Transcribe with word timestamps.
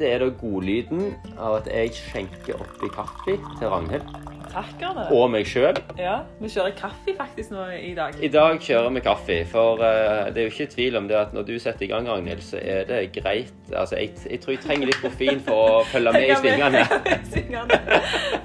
Dette 0.00 0.14
er 0.16 0.22
da 0.22 0.26
godlyden 0.32 1.10
av 1.36 1.58
at 1.58 1.66
jeg 1.68 1.90
skjenker 1.92 2.56
oppi 2.56 2.88
kaffe 2.94 3.34
til 3.36 3.68
Ragnhild 3.68 4.29
Takk, 4.50 4.82
Arne. 4.82 5.04
og 5.14 5.28
meg 5.30 5.46
sjøl. 5.46 5.76
Ja, 5.98 6.16
vi 6.40 6.48
kjører 6.50 6.72
kaffe 6.78 7.12
faktisk 7.18 7.52
nå 7.54 7.68
i 7.76 7.92
dag. 7.94 8.16
I 8.18 8.30
dag 8.34 8.58
kjører 8.62 8.90
vi 8.96 9.02
kaffe, 9.04 9.36
for 9.50 9.78
uh, 9.78 10.26
det 10.34 10.42
er 10.42 10.48
jo 10.48 10.52
ikke 10.54 10.66
tvil 10.74 10.96
om 10.98 11.06
det 11.10 11.16
at 11.20 11.34
når 11.36 11.46
du 11.46 11.52
setter 11.62 11.86
i 11.86 11.90
gang, 11.92 12.08
Ragnhild, 12.10 12.42
så 12.42 12.58
er 12.62 12.82
det 12.88 13.00
greit 13.14 13.52
Altså, 13.70 13.96
jeg, 14.00 14.10
jeg 14.26 14.40
tror 14.42 14.56
jeg 14.56 14.62
trenger 14.64 14.90
litt 14.90 14.98
koffein 15.04 15.38
for 15.46 15.76
å 15.80 15.84
følge 15.92 16.12
med 16.16 16.26
i 16.26 16.38
svingene. 16.40 16.82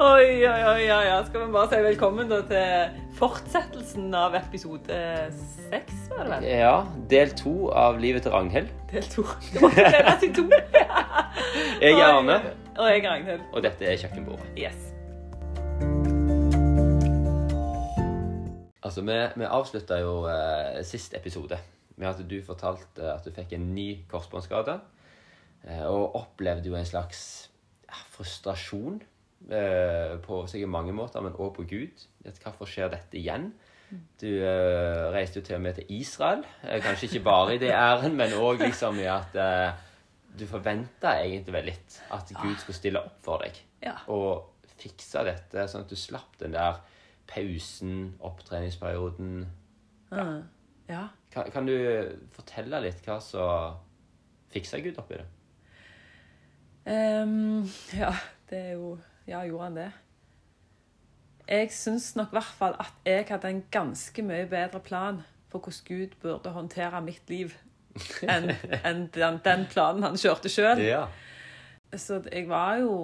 Oi, 0.06 0.26
Oi, 0.26 0.46
oi, 0.46 0.62
oi, 0.70 0.82
ja, 0.86 1.00
ja. 1.08 1.18
Skal 1.26 1.46
vi 1.46 1.52
bare 1.56 1.70
si 1.72 1.80
velkommen 1.86 2.30
da 2.30 2.42
til 2.50 3.02
fortsettelsen 3.18 4.14
av 4.18 4.36
episode 4.38 4.98
seks, 5.72 6.02
var 6.12 6.28
det 6.28 6.32
vel? 6.36 6.48
Ja, 6.60 6.74
del 7.12 7.32
to 7.40 7.56
av 7.74 7.98
Livet 8.04 8.28
til 8.28 8.36
Ragnhild. 8.36 8.70
Del 8.92 9.08
to. 9.10 9.26
Det 9.56 9.64
var 9.66 10.20
til 10.22 10.36
to. 10.38 10.46
Jeg 11.82 11.96
er 11.98 12.06
Arne, 12.08 12.38
Og 12.78 12.86
jeg 12.92 13.02
er 13.02 13.10
Ragnhild. 13.10 13.42
og 13.54 13.64
dette 13.66 13.88
er 13.88 13.98
kjøkkenbordet. 14.00 14.52
Yes. 14.60 14.85
Altså, 18.86 19.02
vi, 19.08 19.16
vi 19.42 19.48
avslutta 19.50 19.98
jo 20.04 20.12
eh, 20.30 20.82
sist 20.86 21.16
episode 21.18 21.58
med 21.98 22.10
at 22.12 22.20
du 22.28 22.36
fortalte 22.46 23.08
at 23.16 23.26
du 23.26 23.32
fikk 23.34 23.56
en 23.58 23.70
ny 23.74 23.88
korsbåndskade. 24.12 24.78
Eh, 25.66 25.86
og 25.90 26.18
opplevde 26.20 26.70
jo 26.70 26.76
en 26.78 26.86
slags 26.86 27.22
ja, 27.88 27.98
frustrasjon 28.14 29.00
eh, 29.50 30.16
på 30.26 30.42
sikkert 30.52 30.74
mange 30.76 30.94
måter, 30.94 31.24
men 31.26 31.34
òg 31.40 31.56
på 31.58 31.66
Gud. 31.72 32.06
At 32.28 32.38
hvorfor 32.44 32.70
skjer 32.70 32.92
dette 32.94 33.18
igjen? 33.18 33.50
Du 34.22 34.28
eh, 34.28 35.06
reiste 35.14 35.40
jo 35.42 35.46
til 35.48 35.58
og 35.58 35.64
med 35.66 35.80
til 35.80 35.92
Israel. 35.98 36.44
Eh, 36.66 36.78
kanskje 36.84 37.10
ikke 37.10 37.24
bare 37.26 37.56
i 37.56 37.62
det 37.62 37.72
æren, 37.74 38.16
men 38.18 38.34
òg 38.38 38.62
liksom 38.68 39.00
i 39.02 39.08
at 39.10 39.38
eh, 39.40 39.70
du 40.36 40.44
forventa 40.50 41.16
egentlig 41.24 41.54
vel 41.56 41.70
litt 41.72 42.02
at 42.14 42.34
Gud 42.42 42.58
skulle 42.60 42.78
stille 42.78 43.02
opp 43.02 43.22
for 43.26 43.46
deg 43.46 43.58
Ja. 43.86 43.96
og 44.12 44.52
fikse 44.82 45.22
dette, 45.24 45.64
sånn 45.72 45.86
at 45.86 45.92
du 45.94 45.96
slapp 45.96 46.34
den 46.42 46.52
der 46.58 46.82
pausen, 47.28 48.16
opptreningsperioden. 48.20 49.48
Ja. 50.12 50.28
Ja. 50.90 51.08
Kan, 51.34 51.52
kan 51.52 51.66
du 51.66 51.76
fortelle 52.36 52.80
litt 52.86 53.02
hva 53.08 53.18
som 53.24 53.80
fiksa 54.54 54.80
Gud 54.84 55.00
oppi 55.02 55.18
det? 55.20 55.28
Um, 56.86 57.66
ja, 57.98 58.12
det 58.50 58.60
er 58.60 58.74
jo 58.78 58.98
Ja, 59.26 59.40
gjorde 59.42 59.64
han 59.64 59.78
det? 59.80 59.92
Jeg 61.50 61.72
syns 61.74 62.12
nok 62.16 62.30
i 62.30 62.38
hvert 62.38 62.58
fall 62.58 62.76
at 62.82 62.94
jeg 63.06 63.26
hadde 63.30 63.50
en 63.50 63.64
ganske 63.74 64.22
mye 64.26 64.46
bedre 64.50 64.80
plan 64.86 65.24
for 65.50 65.60
hvordan 65.60 65.86
Gud 65.88 66.16
burde 66.22 66.54
håndtere 66.54 67.02
mitt 67.02 67.30
liv, 67.30 67.54
enn 68.22 68.52
en 68.90 69.06
den, 69.14 69.40
den 69.46 69.66
planen 69.72 70.06
han 70.06 70.18
kjørte 70.18 70.50
sjøl. 70.50 70.82
Ja. 70.86 71.06
Så 71.96 72.20
jeg 72.32 72.50
var 72.50 72.80
jo 72.82 72.96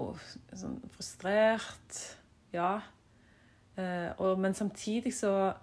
sånn 0.53 0.77
frustrert, 0.93 2.01
ja. 2.53 2.81
Eh, 3.79 4.09
og, 4.17 4.39
men 4.41 4.55
samtidig 4.57 5.13
så, 5.15 5.53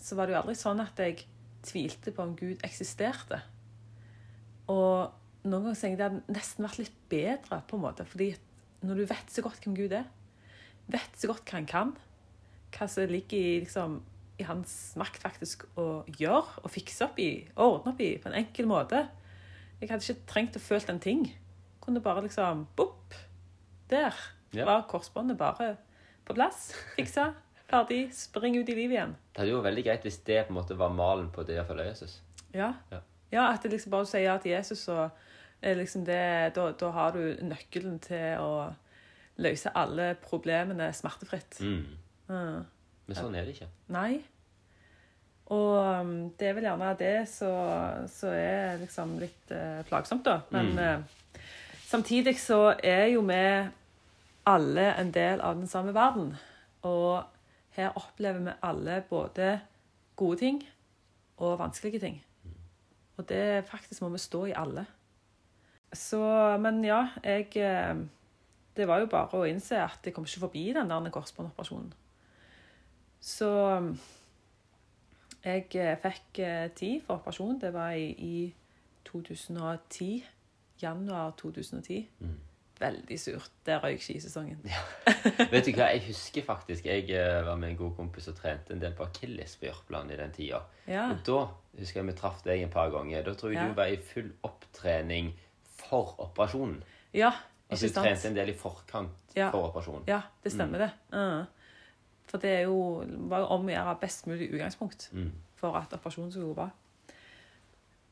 så 0.00 0.18
var 0.18 0.28
det 0.28 0.36
jo 0.36 0.40
aldri 0.42 0.56
sånn 0.58 0.82
at 0.84 1.00
jeg 1.02 1.24
tvilte 1.66 2.12
på 2.14 2.24
om 2.24 2.34
Gud 2.38 2.62
eksisterte. 2.66 3.40
Og 4.68 5.48
noen 5.48 5.68
ganger 5.68 5.80
tenker 5.80 5.94
jeg 5.94 5.98
det 5.98 6.06
hadde 6.08 6.36
nesten 6.36 6.66
vært 6.66 6.82
litt 6.82 7.00
bedre, 7.10 7.62
på 7.68 7.78
en 7.78 7.84
måte, 7.84 8.06
fordi 8.08 8.32
når 8.84 9.00
du 9.00 9.08
vet 9.10 9.32
så 9.32 9.42
godt 9.44 9.64
hvem 9.64 9.76
Gud 9.78 9.96
er, 9.96 10.06
vet 10.88 11.18
så 11.18 11.30
godt 11.30 11.48
hva 11.48 11.58
han 11.58 11.68
kan, 11.68 11.92
hva 12.76 12.88
som 12.90 13.10
ligger 13.10 13.38
i, 13.38 13.58
liksom, 13.64 13.98
i 14.38 14.46
hans 14.46 14.74
makt 15.00 15.24
faktisk 15.24 15.64
å 15.80 16.04
gjøre 16.18 16.62
og 16.62 16.72
fikse 16.72 17.08
opp 17.08 17.18
i, 17.22 17.30
ordne 17.56 17.94
opp 17.94 18.02
i, 18.04 18.12
på 18.20 18.30
en 18.30 18.38
enkel 18.38 18.68
måte. 18.70 19.02
Jeg 19.80 19.90
hadde 19.90 20.04
ikke 20.04 20.30
trengt 20.30 20.58
å 20.58 20.62
føle 20.62 20.92
en 20.92 21.02
ting. 21.02 21.26
Kunne 21.82 22.02
bare 22.04 22.24
liksom 22.26 22.66
Bopp! 22.78 23.16
Der 23.88 24.12
var 24.52 24.84
korsbåndet 24.90 25.38
bare 25.40 25.78
på 26.28 26.36
plass. 26.36 26.68
Fiksa. 26.96 27.30
Ferdig. 27.68 28.02
Spring 28.16 28.56
ut 28.60 28.68
i 28.68 28.74
livet 28.76 28.94
igjen. 28.96 29.16
Det 29.34 29.42
hadde 29.42 29.50
jo 29.52 29.58
vært 29.60 29.70
veldig 29.72 29.84
greit 29.88 30.06
hvis 30.06 30.20
det 30.28 30.42
på 30.46 30.54
en 30.54 30.58
måte 30.60 30.76
var 30.78 30.92
malen 30.94 31.28
på 31.34 31.44
det 31.48 31.58
å 31.60 31.66
følge 31.68 31.88
Jesus. 31.90 32.18
Ja. 32.54 32.70
Ja. 32.92 33.00
ja, 33.34 33.42
at 33.52 33.62
det 33.66 33.72
liksom 33.74 33.92
bare 33.92 34.08
sier 34.08 34.24
ja 34.28 34.36
til 34.40 34.54
Jesus, 34.54 34.86
og 34.88 35.10
liksom 35.62 36.04
det, 36.08 36.20
da, 36.56 36.70
da 36.80 36.90
har 36.96 37.12
du 37.16 37.42
nøkkelen 37.44 37.98
til 38.04 38.40
å 38.40 38.52
løse 39.42 39.70
alle 39.76 40.12
problemene 40.22 40.88
smertefritt. 40.96 41.60
Mm. 41.60 41.84
Mm. 42.28 42.64
Men 43.08 43.16
sånn 43.20 43.36
er 43.38 43.44
det 43.48 43.56
ikke. 43.58 43.68
Nei. 43.94 44.18
Og 45.48 45.76
um, 45.80 46.10
det 46.36 46.48
er 46.50 46.56
vel 46.58 46.66
gjerne 46.68 46.88
det 47.00 47.12
som 47.30 48.28
er 48.28 48.80
liksom 48.82 49.14
litt 49.20 49.52
eh, 49.54 49.78
plagsomt, 49.88 50.24
da. 50.26 50.40
Men 50.52 50.72
Mm. 50.74 50.78
eh, 50.84 51.40
samtidig 51.88 52.34
så 52.40 52.74
er 52.84 53.06
jo 53.14 53.22
vi 53.24 53.38
alle 54.48 54.92
en 54.96 55.10
del 55.14 55.42
av 55.44 55.58
den 55.58 55.68
samme 55.68 55.94
verden. 55.94 56.32
Og 56.88 57.24
her 57.76 57.96
opplever 57.98 58.40
vi 58.46 58.56
alle 58.62 59.02
både 59.10 59.60
gode 60.16 60.38
ting 60.40 60.62
og 61.36 61.58
vanskelige 61.58 62.00
ting. 62.00 62.22
Og 63.16 63.28
det 63.28 63.66
faktisk 63.68 64.02
må 64.02 64.08
vi 64.14 64.18
stå 64.22 64.44
i 64.46 64.56
alle. 64.56 64.86
Så, 65.92 66.20
men 66.60 66.84
ja, 66.84 67.08
jeg 67.24 67.56
eh, 67.56 67.96
Det 68.76 68.86
var 68.86 69.00
jo 69.00 69.08
bare 69.10 69.34
å 69.34 69.46
innse 69.48 69.80
at 69.82 70.04
jeg 70.04 70.14
kom 70.14 70.26
ikke 70.28 70.44
forbi 70.44 70.68
den 70.72 70.90
der 70.90 71.10
korsbåndoperasjonen. 71.10 71.88
Så 73.20 73.48
jeg 75.42 75.64
eh, 75.74 75.96
fikk 75.98 76.38
eh, 76.44 76.70
tid 76.70 77.00
for 77.06 77.18
operasjon. 77.18 77.58
Det 77.58 77.72
var 77.74 77.96
i 77.98 78.52
2010. 79.04 80.22
Januar 80.82 81.32
2010. 81.40 82.06
Mm. 82.20 82.36
Veldig 82.78 83.16
surt. 83.18 83.50
Det 83.66 83.76
røyk 83.82 84.00
skisesongen. 84.04 84.60
Vet 85.50 85.66
du 85.66 85.72
hva, 85.74 85.88
jeg 85.90 86.04
husker 86.06 86.44
faktisk 86.46 86.84
jeg 86.86 87.08
eh, 87.10 87.40
var 87.46 87.56
med 87.58 87.72
en 87.72 87.76
god 87.80 87.96
kompis 87.96 88.28
og 88.30 88.36
trente 88.38 88.72
en 88.72 88.78
del 88.82 88.92
på 88.94 89.02
Akilles 89.08 89.56
på 89.58 89.66
Jørpeland 89.66 90.12
i 90.14 90.18
den 90.20 90.30
tida. 90.36 90.60
Ja. 90.86 91.08
Og 91.10 91.24
da 91.26 91.40
husker 91.80 92.00
jeg 92.00 92.06
vi 92.12 92.16
traff 92.20 92.42
deg 92.46 92.62
en 92.62 92.70
par 92.70 92.90
ganger. 92.94 93.22
Da 93.26 93.34
tror 93.34 93.50
jeg 93.52 93.58
Ja. 93.62 93.68
du 93.68 93.74
var 93.74 93.90
i 93.90 93.96
full 93.96 94.30
opptrening 94.46 95.32
for 95.62 96.14
operasjonen. 96.22 96.82
ja, 97.14 97.32
Altså 97.70 97.88
sant. 97.88 97.94
du 98.06 98.08
trente 98.08 98.28
en 98.28 98.34
del 98.38 98.48
i 98.48 98.54
forkant 98.56 99.34
Ja. 99.36 99.50
for 99.50 99.68
operasjonen. 99.68 100.04
Ja, 100.08 100.22
det 100.44 100.52
stemmer 100.52 100.78
det. 100.78 100.90
Uh. 101.12 101.44
For 102.28 102.38
det 102.38 102.50
er 102.50 102.62
jo 102.62 103.04
bare 103.28 103.46
om 103.48 103.66
å 103.66 103.70
gjøre 103.72 103.98
best 104.00 104.26
mulig 104.26 104.50
utgangspunkt 104.52 105.08
Mm. 105.12 105.32
for 105.56 105.76
at 105.76 105.92
operasjonen 105.92 106.30
skulle 106.32 106.46
gå 106.46 106.54
bra. 106.54 106.70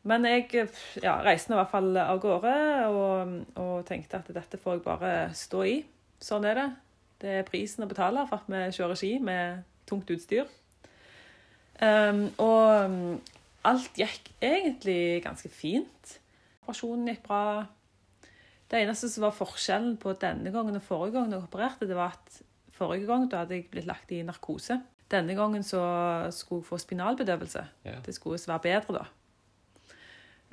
Men 0.07 0.27
jeg 0.29 0.69
ja, 1.03 1.17
reiste 1.25 1.51
nå 1.51 1.57
i 1.57 1.61
hvert 1.61 1.73
fall 1.73 1.97
av 1.99 2.21
gårde 2.23 2.57
og, 2.95 3.33
og 3.59 3.77
tenkte 3.89 4.21
at 4.21 4.29
dette 4.35 4.61
får 4.63 4.77
jeg 4.77 4.85
bare 4.85 5.15
stå 5.35 5.63
i. 5.67 5.79
Sånn 6.23 6.47
er 6.47 6.61
det. 6.61 6.67
Det 7.23 7.33
er 7.41 7.49
prisen 7.49 7.85
å 7.85 7.91
betale 7.91 8.27
for 8.29 8.39
at 8.39 8.51
vi 8.53 8.77
kjører 8.77 8.99
ski 8.99 9.17
med 9.25 9.65
tungt 9.89 10.11
utstyr. 10.13 10.47
Um, 11.81 12.29
og 12.41 12.87
um, 12.87 13.01
alt 13.69 13.99
gikk 13.99 14.31
egentlig 14.41 15.25
ganske 15.25 15.51
fint. 15.53 16.17
Operasjonen 16.63 17.11
gikk 17.11 17.25
bra. 17.27 17.43
Det 18.67 18.81
eneste 18.81 19.11
som 19.13 19.27
var 19.27 19.37
forskjellen 19.37 19.97
på 20.03 20.15
denne 20.21 20.51
gangen 20.55 20.79
og 20.79 20.87
forrige 20.87 21.17
gang 21.19 21.35
jeg 21.35 21.45
opererte, 21.45 21.89
det 21.89 21.99
var 21.99 22.17
at 22.17 22.41
forrige 22.77 23.07
gang 23.09 23.29
da 23.31 23.45
hadde 23.45 23.59
jeg 23.59 23.69
blitt 23.73 23.89
lagt 23.89 24.13
i 24.15 24.23
narkose. 24.27 24.81
Denne 25.11 25.37
gangen 25.39 25.63
så 25.63 25.83
skulle 26.35 26.65
jeg 26.65 26.71
få 26.71 26.81
spinalbedøvelse. 26.83 27.63
Ja. 27.87 28.01
Det 28.07 28.15
skulle 28.17 28.41
være 28.51 28.65
bedre 28.65 28.99
da. 28.99 29.05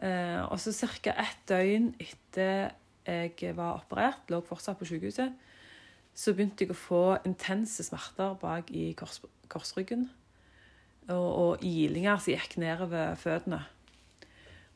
Eh, 0.03 0.41
og 0.43 0.59
så 0.59 0.73
ca. 0.75 1.13
ett 1.15 1.43
døgn 1.47 1.93
etter 2.01 2.73
jeg 3.03 3.55
var 3.55 3.81
operert, 3.81 4.29
lå 4.31 4.39
fortsatt 4.47 4.79
på 4.79 4.87
sykehuset, 4.87 5.33
så 6.15 6.33
begynte 6.33 6.63
jeg 6.63 6.71
å 6.71 6.77
få 6.77 7.03
intense 7.27 7.83
smerter 7.83 8.35
bak 8.39 8.69
i 8.71 8.91
kors, 8.95 9.21
korsryggen. 9.51 10.09
Og, 11.11 11.29
og 11.43 11.63
ilinger 11.67 12.21
som 12.23 12.31
gikk 12.31 12.55
nedover 12.61 13.17
føttene. 13.19 13.59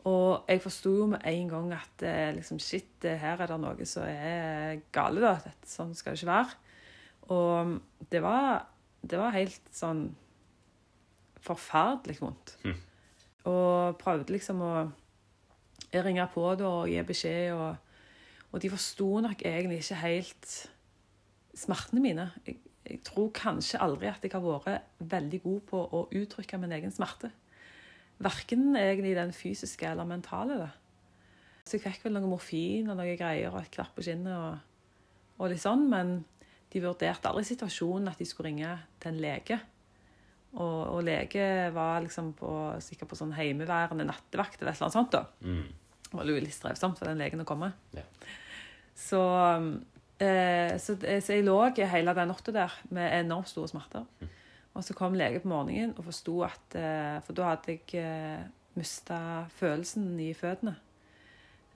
Og 0.07 0.47
jeg 0.47 0.61
forsto 0.63 0.91
jo 1.01 1.07
med 1.11 1.23
en 1.27 1.51
gang 1.51 1.73
at 1.75 2.03
eh, 2.07 2.31
liksom, 2.35 2.59
shit, 2.63 3.03
her 3.03 3.41
er 3.43 3.51
det 3.51 3.59
noe 3.59 3.87
som 3.87 4.07
er 4.07 4.81
gale. 4.95 5.23
da. 5.23 5.33
Dette, 5.43 5.71
sånn 5.71 5.95
skal 5.95 6.15
det 6.15 6.21
ikke 6.21 6.31
være. 6.31 6.57
Og 7.35 7.73
det 8.11 8.21
var, 8.23 8.67
det 9.03 9.19
var 9.19 9.35
helt 9.35 9.71
sånn 9.75 10.05
forferdelig 11.43 12.21
vondt. 12.21 12.55
Mm. 12.63 12.77
Og 13.51 13.99
prøvde 13.99 14.35
liksom 14.35 14.63
å 14.63 14.71
ringe 15.93 16.25
på 16.33 16.45
da 16.59 16.69
og 16.81 16.91
gi 16.91 17.03
beskjed. 17.07 17.51
Og, 17.55 17.75
og 18.51 18.63
de 18.63 18.71
forsto 18.73 19.09
nok 19.23 19.43
egentlig 19.45 19.81
ikke 19.83 20.01
helt 20.03 20.53
smertene 21.57 22.03
mine. 22.03 22.29
Jeg, 22.45 22.59
jeg 22.87 23.03
tror 23.07 23.31
kanskje 23.35 23.81
aldri 23.83 24.09
at 24.11 24.23
jeg 24.23 24.31
har 24.33 24.45
vært 24.45 25.03
veldig 25.11 25.41
god 25.43 25.61
på 25.71 25.83
å 25.83 26.05
uttrykke 26.15 26.59
min 26.61 26.75
egen 26.77 26.93
smerte. 26.93 27.31
Verken 28.23 28.71
egentlig 28.79 29.15
den 29.17 29.33
fysiske 29.35 29.89
eller 29.89 30.07
mentale. 30.07 30.57
Da. 30.63 30.69
Så 31.67 31.77
jeg 31.77 31.83
fikk 31.83 32.07
vel 32.07 32.15
noe 32.15 32.31
morfin 32.31 32.89
og 32.89 32.97
noe 32.97 33.17
greier 33.19 33.51
og 33.51 33.61
et 33.61 33.73
klapp 33.73 33.93
på 33.97 34.05
kinnet 34.07 34.33
og, 34.33 34.61
og 35.37 35.51
litt 35.51 35.61
sånn, 35.61 35.83
men 35.91 36.21
de 36.71 36.81
vurderte 36.83 37.29
aldri 37.29 37.45
situasjonen 37.47 38.09
at 38.11 38.21
de 38.21 38.27
skulle 38.27 38.51
ringe 38.51 38.71
til 39.01 39.11
en 39.13 39.21
lege. 39.21 39.59
Og, 40.57 40.79
og 40.95 41.03
lege 41.05 41.69
var 41.75 42.01
liksom 42.01 42.31
på, 42.37 42.51
sikkert 42.81 43.11
på 43.11 43.19
sånn 43.19 43.35
heimeværende 43.37 44.07
nattevakt 44.07 44.61
eller 44.61 44.73
et 44.73 44.79
eller 44.79 44.87
annet 44.87 44.97
sånt. 44.97 45.13
da. 45.13 45.23
Mm. 45.45 46.07
Det 46.07 46.17
var 46.17 46.31
jo 46.31 46.41
litt 46.41 46.55
strevsomt 46.55 46.97
for 46.97 47.09
den 47.09 47.21
legen 47.21 47.43
å 47.43 47.47
komme. 47.47 47.69
Ja. 47.93 48.05
Så, 48.97 49.21
eh, 50.23 50.73
så, 50.81 50.95
så 50.97 51.35
jeg 51.35 51.45
lå 51.45 51.59
hele 51.77 52.15
den 52.17 52.31
natta 52.31 52.55
der 52.55 52.73
med 52.89 53.11
enormt 53.19 53.51
store 53.51 53.69
smerter. 53.69 54.07
Og 54.77 54.85
så 54.85 54.93
kom 54.97 55.17
lege 55.17 55.41
på 55.41 55.49
morgenen 55.49 55.95
og 55.97 56.05
forsto 56.05 56.39
at 56.45 56.75
eh, 56.77 57.17
For 57.25 57.37
da 57.37 57.51
hadde 57.51 57.73
jeg 57.75 58.01
eh, 58.01 58.45
mista 58.77 59.19
følelsen 59.57 60.11
i 60.21 60.31
føttene. 60.37 60.75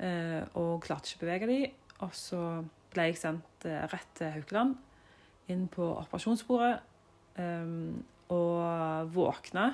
Eh, 0.01 0.41
og 0.57 0.81
klarte 0.85 1.09
ikke 1.09 1.21
å 1.21 1.25
bevege 1.25 1.49
dem. 1.49 1.65
Og 2.05 2.13
så 2.17 2.41
ble 2.93 3.09
jeg 3.09 3.19
sendt 3.21 3.67
eh, 3.69 3.83
rett 3.91 4.15
til 4.17 4.33
Haukeland, 4.35 4.77
inn 5.51 5.67
på 5.71 5.85
operasjonsbordet. 5.97 6.79
Og 8.31 9.11
våkna 9.15 9.71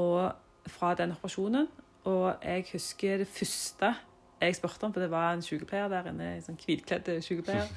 og 0.00 0.32
fra 0.66 0.94
den 0.96 1.12
operasjonen. 1.12 1.68
Og 2.08 2.34
jeg 2.42 2.64
husker 2.72 3.22
det 3.22 3.28
første 3.28 3.94
jeg 4.42 4.56
spurte 4.56 4.84
om, 4.84 4.92
for 4.92 5.00
det 5.00 5.10
var 5.10 5.32
en 5.32 5.42
sykepleier 5.42 5.88
der 5.88 6.08
inne, 6.10 6.32
en 6.34 6.42
sånn 6.42 6.58
hvitkledd 6.60 7.18
sykepleier. 7.24 7.68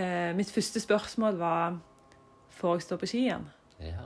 Eh, 0.00 0.30
mitt 0.38 0.48
første 0.48 0.80
spørsmål 0.80 1.34
var 1.36 1.74
Får 2.54 2.76
jeg 2.78 2.84
stå 2.84 2.96
på 2.96 3.08
ski 3.10 3.18
igjen? 3.26 3.42
Ja. 3.82 4.04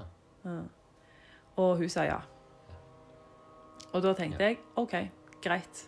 Og 1.61 1.77
hun 1.79 1.91
sa 1.93 2.07
ja. 2.09 2.17
Og 3.93 4.03
da 4.03 4.15
tenkte 4.17 4.49
jeg 4.49 4.59
OK, 4.81 4.95
greit. 5.45 5.85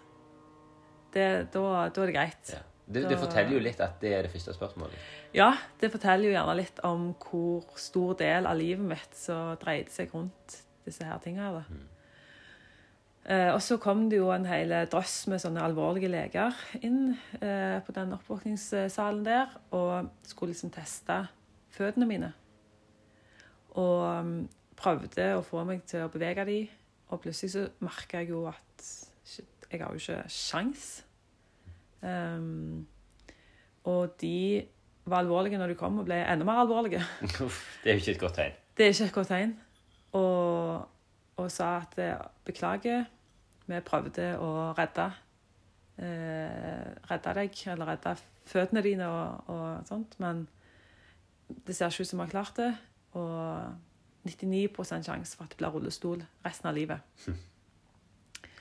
Det, 1.15 1.27
da, 1.55 1.65
da 1.89 2.05
er 2.05 2.13
det 2.13 2.15
greit. 2.15 2.53
Det, 2.87 3.03
det 3.11 3.19
forteller 3.19 3.57
jo 3.57 3.63
litt 3.65 3.81
at 3.83 3.97
det 3.99 4.13
er 4.15 4.27
det 4.27 4.31
første 4.31 4.55
spørsmålet. 4.55 4.95
Ja, 5.35 5.51
det 5.81 5.91
forteller 5.91 6.29
jo 6.29 6.37
gjerne 6.37 6.55
litt 6.61 6.79
om 6.87 7.09
hvor 7.19 7.67
stor 7.83 8.15
del 8.21 8.47
av 8.47 8.59
livet 8.61 8.87
mitt 8.87 9.19
som 9.19 9.57
dreide 9.59 9.91
seg 9.91 10.15
rundt 10.15 10.61
disse 10.87 11.07
her 11.07 11.19
tingene. 11.25 11.65
Mm. 11.67 11.85
Eh, 13.27 13.49
og 13.51 13.59
så 13.65 13.75
kom 13.83 14.05
det 14.11 14.21
jo 14.21 14.29
en 14.31 14.47
hel 14.47 14.71
drøss 14.87 15.25
med 15.33 15.43
sånne 15.43 15.65
alvorlige 15.67 16.13
leger 16.13 16.55
inn 16.87 17.17
eh, 17.41 17.81
på 17.83 17.95
den 17.97 18.15
oppvåkningssalen 18.15 19.25
der, 19.27 19.57
og 19.75 20.13
skulle 20.23 20.55
liksom 20.55 20.71
teste 20.75 21.25
føttene 21.75 22.07
mine. 22.07 22.31
Og 23.75 24.05
mm, 24.29 24.39
prøvde 24.79 25.33
å 25.35 25.43
få 25.45 25.67
meg 25.67 25.83
til 25.91 26.07
å 26.07 26.13
bevege 26.13 26.47
dem, 26.47 26.71
og 27.11 27.25
plutselig 27.25 27.51
så 27.57 27.67
merka 27.83 28.23
jeg 28.23 28.31
jo 28.31 28.45
at 28.51 28.87
shit, 29.27 29.51
jeg 29.73 29.83
har 29.83 29.91
jo 29.91 30.05
ikke 30.05 30.23
sjans. 30.31 30.87
Um, 32.07 32.87
og 33.87 34.17
de 34.21 34.67
var 35.07 35.23
alvorlige 35.23 35.59
når 35.59 35.73
de 35.73 35.79
kom, 35.79 35.99
og 35.99 36.09
ble 36.09 36.19
enda 36.23 36.47
mer 36.47 36.63
alvorlige. 36.63 37.03
Det 37.83 37.91
er 37.91 37.99
jo 37.99 38.03
ikke 38.03 38.17
et 38.17 38.23
godt 38.23 38.35
tegn. 38.41 38.57
Det 38.77 38.87
er 38.87 38.95
ikke 38.95 39.05
et 39.11 39.13
godt 39.13 39.31
tegn. 39.33 39.55
Og, 40.13 40.89
og 41.37 41.51
sa 41.53 41.77
at 41.83 41.99
eh, 42.01 42.17
beklager, 42.47 43.05
vi 43.67 43.81
prøvde 43.85 44.33
å 44.41 44.51
redde 44.79 45.07
eh, 45.99 46.93
redde 47.11 47.35
deg, 47.41 47.63
eller 47.73 47.91
redde 47.93 48.15
føttene 48.47 48.83
dine 48.85 49.09
og, 49.11 49.51
og 49.53 49.89
sånt, 49.89 50.17
men 50.23 50.47
det 51.67 51.77
ser 51.77 51.91
ikke 51.91 52.07
ut 52.07 52.11
som 52.11 52.21
vi 52.23 52.27
har 52.27 52.35
klart 52.35 52.61
det. 52.61 52.71
Og 53.17 54.27
99 54.27 55.05
sjanse 55.07 55.37
for 55.37 55.47
at 55.47 55.55
det 55.55 55.61
blir 55.61 55.75
rullestol 55.75 56.25
resten 56.45 56.71
av 56.71 56.75
livet. 56.75 57.01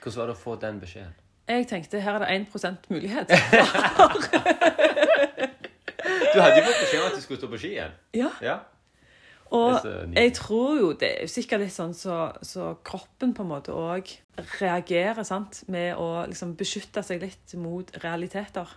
Hvordan 0.02 0.20
var 0.20 0.30
det 0.30 0.36
å 0.36 0.38
få 0.38 0.54
den 0.62 0.78
beskjeden? 0.82 1.25
Jeg 1.46 1.66
tenkte 1.70 2.00
her 2.02 2.18
er 2.18 2.24
det 2.24 2.46
1% 2.48 2.88
mulighet. 2.90 3.30
Du 6.36 6.40
hadde 6.42 6.58
jo 6.60 6.64
fått 6.66 6.80
beskjed 6.82 7.00
om 7.00 7.06
at 7.08 7.14
du 7.16 7.22
skulle 7.22 7.40
stå 7.40 7.48
på 7.48 7.58
ski 7.60 7.70
igjen. 7.76 7.94
ja. 8.14 8.30
Ja. 8.44 8.56
Og 9.54 9.84
jeg 10.10 10.32
tror 10.34 10.72
jo 10.80 10.88
det 10.98 11.08
er 11.22 11.28
sikkert 11.30 11.62
litt 11.62 11.74
sånn 11.74 11.92
så, 11.94 12.16
så 12.42 12.72
kroppen 12.86 13.30
på 13.34 13.44
en 13.44 13.50
måte 13.52 13.74
òg 13.74 14.10
reagerer 14.58 15.22
sant, 15.26 15.60
med 15.70 15.94
å 16.02 16.24
liksom 16.26 16.56
beskytte 16.58 17.04
seg 17.06 17.22
litt 17.22 17.54
mot 17.62 17.92
realiteter. 18.02 18.72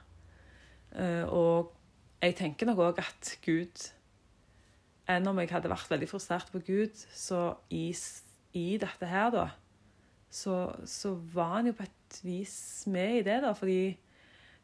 Eh, 0.94 1.25
og 1.25 1.74
jeg 2.22 2.38
tenker 2.38 2.69
nok 2.69 2.83
òg 2.89 3.01
at 3.01 3.33
Gud 3.45 3.89
Enn 5.10 5.25
om 5.25 5.39
jeg 5.42 5.50
hadde 5.50 5.72
vært 5.72 5.89
veldig 5.89 6.06
frustrert 6.06 6.51
på 6.54 6.60
Gud, 6.62 7.00
så 7.18 7.56
i, 7.74 7.88
i 8.54 8.65
dette 8.77 9.07
her, 9.10 9.31
da, 9.33 9.48
så, 10.30 10.56
så 10.86 11.16
var 11.34 11.58
han 11.58 11.72
jo 11.72 11.78
på 11.78 11.86
et 11.88 12.20
vis 12.26 12.58
med 12.88 13.20
i 13.20 13.26
det, 13.26 13.40
da. 13.44 13.54
Fordi 13.58 13.81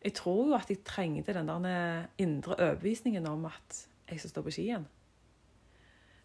jeg 0.06 0.14
tror 0.18 0.52
jo 0.52 0.58
at 0.58 0.70
jeg 0.70 0.84
trengte 0.86 1.34
den 1.34 1.50
der 1.50 2.06
indre 2.22 2.58
overbevisningen 2.60 3.26
om 3.28 3.48
at 3.50 3.86
jeg 4.10 4.22
skal 4.22 4.34
stå 4.34 4.46
på 4.46 4.54
ski 4.54 4.68
igjen. 4.70 4.86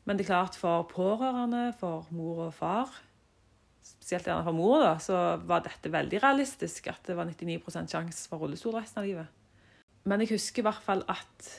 Men 0.05 0.19
det 0.19 0.25
er 0.27 0.33
klart 0.33 0.57
for 0.59 0.89
pårørende, 0.91 1.71
for 1.79 2.09
mor 2.11 2.47
og 2.47 2.55
far, 2.55 2.93
spesielt 3.85 4.29
gjerne 4.29 4.45
for 4.45 4.57
mor, 4.57 4.81
da, 4.85 4.95
så 5.01 5.19
var 5.49 5.65
dette 5.65 5.93
veldig 5.93 6.23
realistisk 6.23 6.89
at 6.93 7.05
det 7.09 7.17
var 7.17 7.29
99% 7.29 7.93
sjanse 7.93 8.29
for 8.29 8.43
rullestol 8.43 8.77
resten 8.77 9.03
av 9.03 9.09
livet. 9.09 9.37
Men 10.09 10.25
jeg 10.25 10.35
husker 10.35 10.63
i 10.63 10.69
hvert 10.69 10.85
fall 10.85 11.05
at 11.09 11.51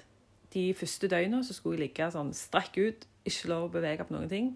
de 0.54 0.72
første 0.76 1.08
døgna 1.08 1.42
så 1.46 1.56
skulle 1.56 1.78
jeg 1.78 1.88
ligge 1.88 2.10
sånn 2.14 2.34
strekk 2.36 2.78
ut, 2.82 3.08
ikke 3.28 3.52
lov 3.52 3.68
å 3.68 3.74
bevege 3.78 4.06
på 4.08 4.16
noen 4.16 4.32
ting. 4.32 4.52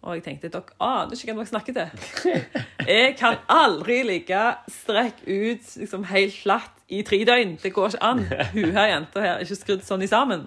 Og 0.00 0.16
jeg 0.16 0.22
tenkte 0.24 0.48
dere 0.48 0.76
aner 0.80 1.12
ikke 1.12 1.28
hvem 1.28 1.40
dere 1.42 1.50
snakker 1.50 1.76
til. 1.76 2.30
Jeg 2.90 3.16
kan 3.18 3.36
aldri 3.52 3.98
ligge 4.08 4.38
strekk 4.72 5.20
ut 5.26 5.74
liksom 5.76 6.06
helt 6.08 6.38
flatt 6.42 6.78
i 6.88 7.02
tre 7.06 7.20
døgn. 7.28 7.58
Det 7.62 7.72
går 7.76 7.92
ikke 7.92 8.02
an. 8.08 8.24
Hun 8.56 8.72
her 8.78 8.88
jenta 8.94 9.20
her 9.20 9.34
er 9.34 9.44
ikke 9.44 9.58
skrudd 9.60 9.84
sånn 9.84 10.02
i 10.02 10.08
sammen. 10.10 10.46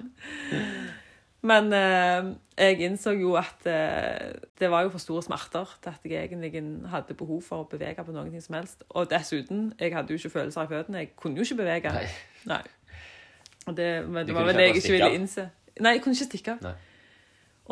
Men 1.44 1.70
eh, 1.76 2.32
jeg 2.58 2.82
innså 2.88 3.14
jo 3.20 3.36
at 3.38 3.66
eh, 3.70 4.34
det 4.60 4.70
var 4.72 4.86
jo 4.88 4.92
for 4.94 5.04
store 5.04 5.24
smerter 5.26 5.70
til 5.84 5.92
at 5.92 6.06
jeg 6.08 6.26
egentlig 6.26 6.64
hadde 6.90 7.18
behov 7.20 7.42
for 7.46 7.64
å 7.64 7.70
bevege 7.70 8.06
på 8.08 8.16
noe 8.16 8.42
som 8.42 8.58
helst. 8.58 8.86
Og 8.90 9.10
dessuten, 9.12 9.74
jeg 9.80 9.94
hadde 9.94 10.16
jo 10.16 10.22
ikke 10.22 10.34
følelser 10.40 10.66
i 10.66 10.72
føttene. 10.72 11.04
Jeg 11.04 11.14
kunne 11.20 11.38
jo 11.38 11.46
ikke 11.46 11.62
bevege. 11.62 11.94
Nei. 11.94 12.08
Nei. 12.50 12.64
Og 13.68 13.78
det, 13.78 13.90
men 14.08 14.28
det 14.28 14.36
var 14.36 14.48
vel 14.50 14.58
det 14.58 14.70
jeg 14.70 14.82
ikke 14.82 14.96
ville 14.98 15.14
innse. 15.20 15.50
Nei, 15.80 15.98
jeg 15.98 16.06
kunne 16.06 16.18
ikke 16.18 16.32
stikke 16.32 16.56
av. 16.56 16.64
Nei. 16.66 16.76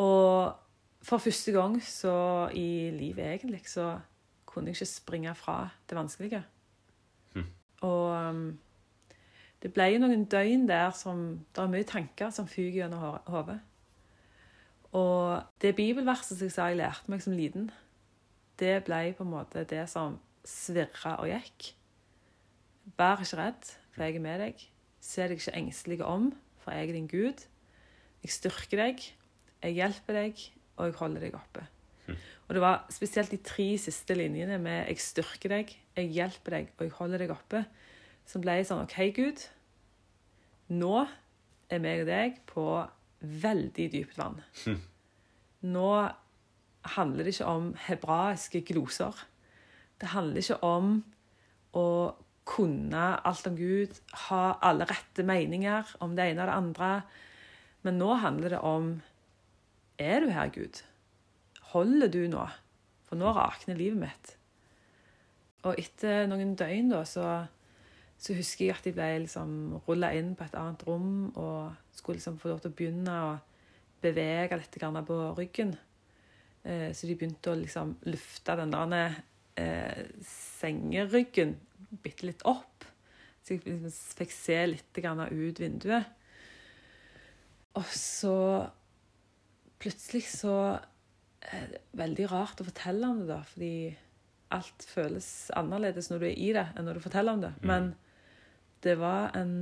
Og 0.00 0.61
for 1.02 1.18
første 1.18 1.52
gang 1.52 1.76
så 1.82 2.48
i 2.54 2.90
livet 2.94 3.24
egentlig, 3.26 3.62
så 3.66 3.98
kunne 4.46 4.70
jeg 4.70 4.76
ikke 4.76 4.86
springe 4.86 5.34
fra 5.34 5.68
det 5.88 5.98
vanskelige. 5.98 6.44
Hm. 7.34 7.48
Og 7.80 8.28
um, 8.28 8.58
det 9.62 9.72
ble 9.74 9.88
jo 9.92 10.00
noen 10.02 10.24
døgn 10.30 10.66
der 10.68 10.90
som 10.96 11.44
Det 11.54 11.62
er 11.62 11.70
mye 11.70 11.86
tanker 11.86 12.30
som 12.34 12.48
fyker 12.50 12.82
gjennom 12.82 13.02
ho- 13.02 13.30
hodet. 13.30 13.60
Og 14.92 15.42
det 15.62 15.76
bibelverset 15.76 16.36
som 16.36 16.46
jeg 16.46 16.52
sa 16.52 16.68
jeg 16.68 16.80
lærte 16.82 17.10
meg 17.10 17.22
som 17.24 17.32
liten, 17.36 17.70
det 18.60 18.82
ble 18.84 19.14
på 19.16 19.24
en 19.24 19.32
måte 19.32 19.64
det 19.64 19.86
som 19.88 20.18
svirra 20.44 21.16
og 21.22 21.30
gikk. 21.30 21.72
Vær 22.98 23.22
ikke 23.22 23.38
redd, 23.38 23.70
for 23.94 24.04
jeg 24.04 24.18
er 24.18 24.24
med 24.24 24.42
deg. 24.42 24.66
Se 25.00 25.24
deg 25.24 25.38
ikke 25.40 25.54
engstelig 25.56 26.02
om, 26.04 26.32
for 26.60 26.76
jeg 26.76 26.90
er 26.90 26.98
din 26.98 27.08
Gud. 27.08 27.46
Jeg 28.22 28.34
styrker 28.34 28.82
deg, 28.84 29.00
jeg 29.62 29.78
hjelper 29.78 30.18
deg, 30.18 30.42
og 30.76 30.88
jeg 30.88 30.98
holder 30.98 31.26
deg 31.26 31.36
oppe. 31.38 31.64
Og 32.48 32.56
det 32.56 32.62
var 32.62 32.82
spesielt 32.92 33.30
de 33.32 33.38
tre 33.40 33.78
siste 33.78 34.14
linjene 34.14 34.58
med 34.58 34.86
'jeg 34.88 34.98
styrker 34.98 35.48
deg', 35.48 35.76
'jeg 35.96 36.12
hjelper 36.12 36.50
deg', 36.50 36.68
og 36.76 36.84
'jeg 36.84 36.92
holder 36.92 37.18
deg 37.18 37.30
oppe', 37.30 37.64
som 38.26 38.42
ble 38.42 38.64
sånn 38.64 38.82
OK, 38.82 39.14
Gud, 39.14 39.48
nå 40.68 41.06
er 41.70 41.78
meg 41.78 42.00
og 42.00 42.06
deg 42.06 42.40
på 42.46 42.88
veldig 43.20 43.92
dypt 43.92 44.18
vann. 44.18 44.42
Nå 45.62 46.12
handler 46.96 47.24
det 47.24 47.34
ikke 47.34 47.46
om 47.46 47.74
hebraiske 47.74 48.60
gloser. 48.66 49.14
Det 50.00 50.08
handler 50.08 50.42
ikke 50.42 50.62
om 50.62 51.04
å 51.74 52.14
kunne 52.44 53.04
alt 53.24 53.46
om 53.46 53.56
Gud, 53.56 53.94
ha 54.28 54.58
alle 54.60 54.84
rette 54.84 55.22
meninger 55.22 55.96
om 56.00 56.16
det 56.16 56.32
ene 56.32 56.42
og 56.42 56.50
det 56.50 56.56
andre. 56.58 57.02
Men 57.86 57.98
nå 57.98 58.14
handler 58.22 58.56
det 58.56 58.60
om 58.66 59.02
Er 60.02 60.24
du 60.24 60.32
her, 60.34 60.50
Gud? 60.50 60.82
Holder 61.72 62.10
du 62.10 62.24
nå? 62.30 62.46
For 63.06 63.20
nå 63.20 63.30
rakner 63.36 63.78
livet 63.78 64.00
mitt. 64.02 64.32
Og 65.68 65.78
etter 65.78 66.26
noen 66.26 66.56
døgn 66.58 66.90
da, 66.90 67.04
så, 67.06 67.26
så 68.18 68.34
husker 68.34 68.66
jeg 68.66 68.74
at 68.74 68.88
jeg 68.88 68.96
ble 68.96 69.08
liksom 69.24 69.52
rulla 69.86 70.10
inn 70.18 70.32
på 70.34 70.46
et 70.48 70.58
annet 70.58 70.82
rom 70.88 71.12
og 71.38 71.94
skulle 71.94 72.18
liksom 72.18 72.40
få 72.42 72.50
lov 72.50 72.62
til 72.64 72.72
å 72.72 72.78
begynne 72.80 73.18
å 73.28 73.32
bevege 74.02 74.58
litt 74.58 74.78
på 75.06 75.18
ryggen. 75.38 75.76
Eh, 76.66 76.90
så 76.90 77.06
de 77.06 77.18
begynte 77.18 77.52
å 77.52 77.60
liksom 77.60 77.94
løfte 78.10 78.58
den 78.58 78.74
der 78.74 79.20
eh, 79.60 80.02
sengeryggen 80.26 81.54
bitte 82.02 82.26
litt 82.26 82.42
opp. 82.48 82.88
Så 83.42 83.54
jeg 83.54 83.64
liksom 83.66 84.18
fikk 84.18 84.34
se 84.34 84.58
litt 84.66 84.98
ut 84.98 85.62
vinduet. 85.62 86.10
Og 87.78 87.88
så 87.96 88.36
plutselig 89.82 90.24
så 90.30 90.56
er 91.42 91.72
det 91.72 91.82
veldig 91.98 92.28
rart 92.30 92.62
å 92.62 92.66
fortelle 92.68 93.08
om 93.08 93.24
det, 93.24 93.28
da, 93.32 93.40
fordi 93.50 93.74
alt 94.52 94.86
føles 94.86 95.26
annerledes 95.56 96.10
når 96.10 96.22
du 96.22 96.28
er 96.28 96.38
i 96.38 96.52
det, 96.54 96.66
enn 96.76 96.86
når 96.86 96.98
du 96.98 97.04
forteller 97.06 97.36
om 97.36 97.42
det. 97.42 97.52
Men 97.66 97.92
det 98.84 98.96
var 99.00 99.32
en 99.38 99.54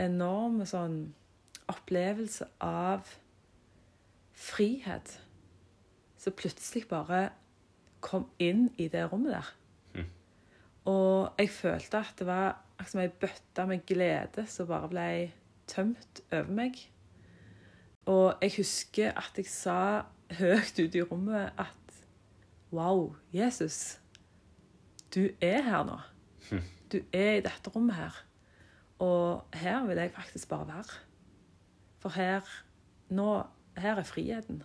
enorm 0.00 0.62
sånn 0.66 0.98
opplevelse 1.68 2.48
av 2.64 3.06
frihet 4.38 5.18
som 6.18 6.36
plutselig 6.38 6.86
bare 6.90 7.28
kom 8.04 8.28
inn 8.42 8.68
i 8.78 8.88
det 8.90 9.04
rommet 9.10 9.34
der. 9.36 9.54
Og 10.88 11.36
jeg 11.36 11.50
følte 11.52 12.00
at 12.00 12.16
det 12.20 12.26
var 12.28 12.46
akkurat 12.78 12.92
som 12.92 13.02
ei 13.02 13.10
bøtte 13.10 13.64
med 13.68 13.84
glede 13.86 14.44
som 14.48 14.68
bare 14.70 14.88
ble 14.88 15.08
tømt 15.68 16.22
over 16.30 16.52
meg. 16.54 16.78
Og 18.08 18.38
jeg 18.40 18.54
husker 18.56 19.12
at 19.20 19.36
jeg 19.36 19.50
sa 19.52 19.80
høyt 20.38 20.78
ute 20.80 21.00
i 21.00 21.04
rommet 21.04 21.52
at 21.60 21.74
Wow, 22.72 23.16
Jesus, 23.32 23.98
du 25.14 25.28
er 25.40 25.62
her 25.64 25.84
nå. 25.88 25.98
Du 26.92 26.98
er 27.12 27.38
i 27.38 27.44
dette 27.44 27.70
rommet 27.72 27.96
her. 27.96 28.16
Og 29.04 29.44
her 29.54 29.86
vil 29.86 29.96
jeg 29.96 30.12
faktisk 30.12 30.48
bare 30.48 30.66
være. 30.68 30.98
For 31.98 32.08
her 32.08 32.40
nå 33.08 33.44
Her 33.76 33.94
er 34.00 34.02
friheten. 34.02 34.62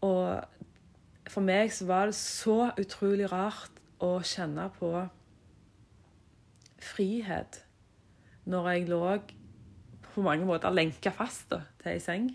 Og 0.00 0.44
for 1.28 1.40
meg 1.40 1.72
så 1.72 1.86
var 1.86 2.06
det 2.06 2.14
så 2.14 2.70
utrolig 2.78 3.26
rart 3.32 3.80
å 3.98 4.20
kjenne 4.22 4.68
på 4.78 4.92
frihet 6.80 7.64
når 8.46 8.68
jeg 8.70 8.88
lå 8.88 9.00
på 10.14 10.24
mange 10.24 10.46
måter 10.48 10.72
lenka 10.74 11.12
fast 11.14 11.48
da, 11.52 11.62
til 11.82 11.94
ei 11.94 12.02
seng. 12.02 12.28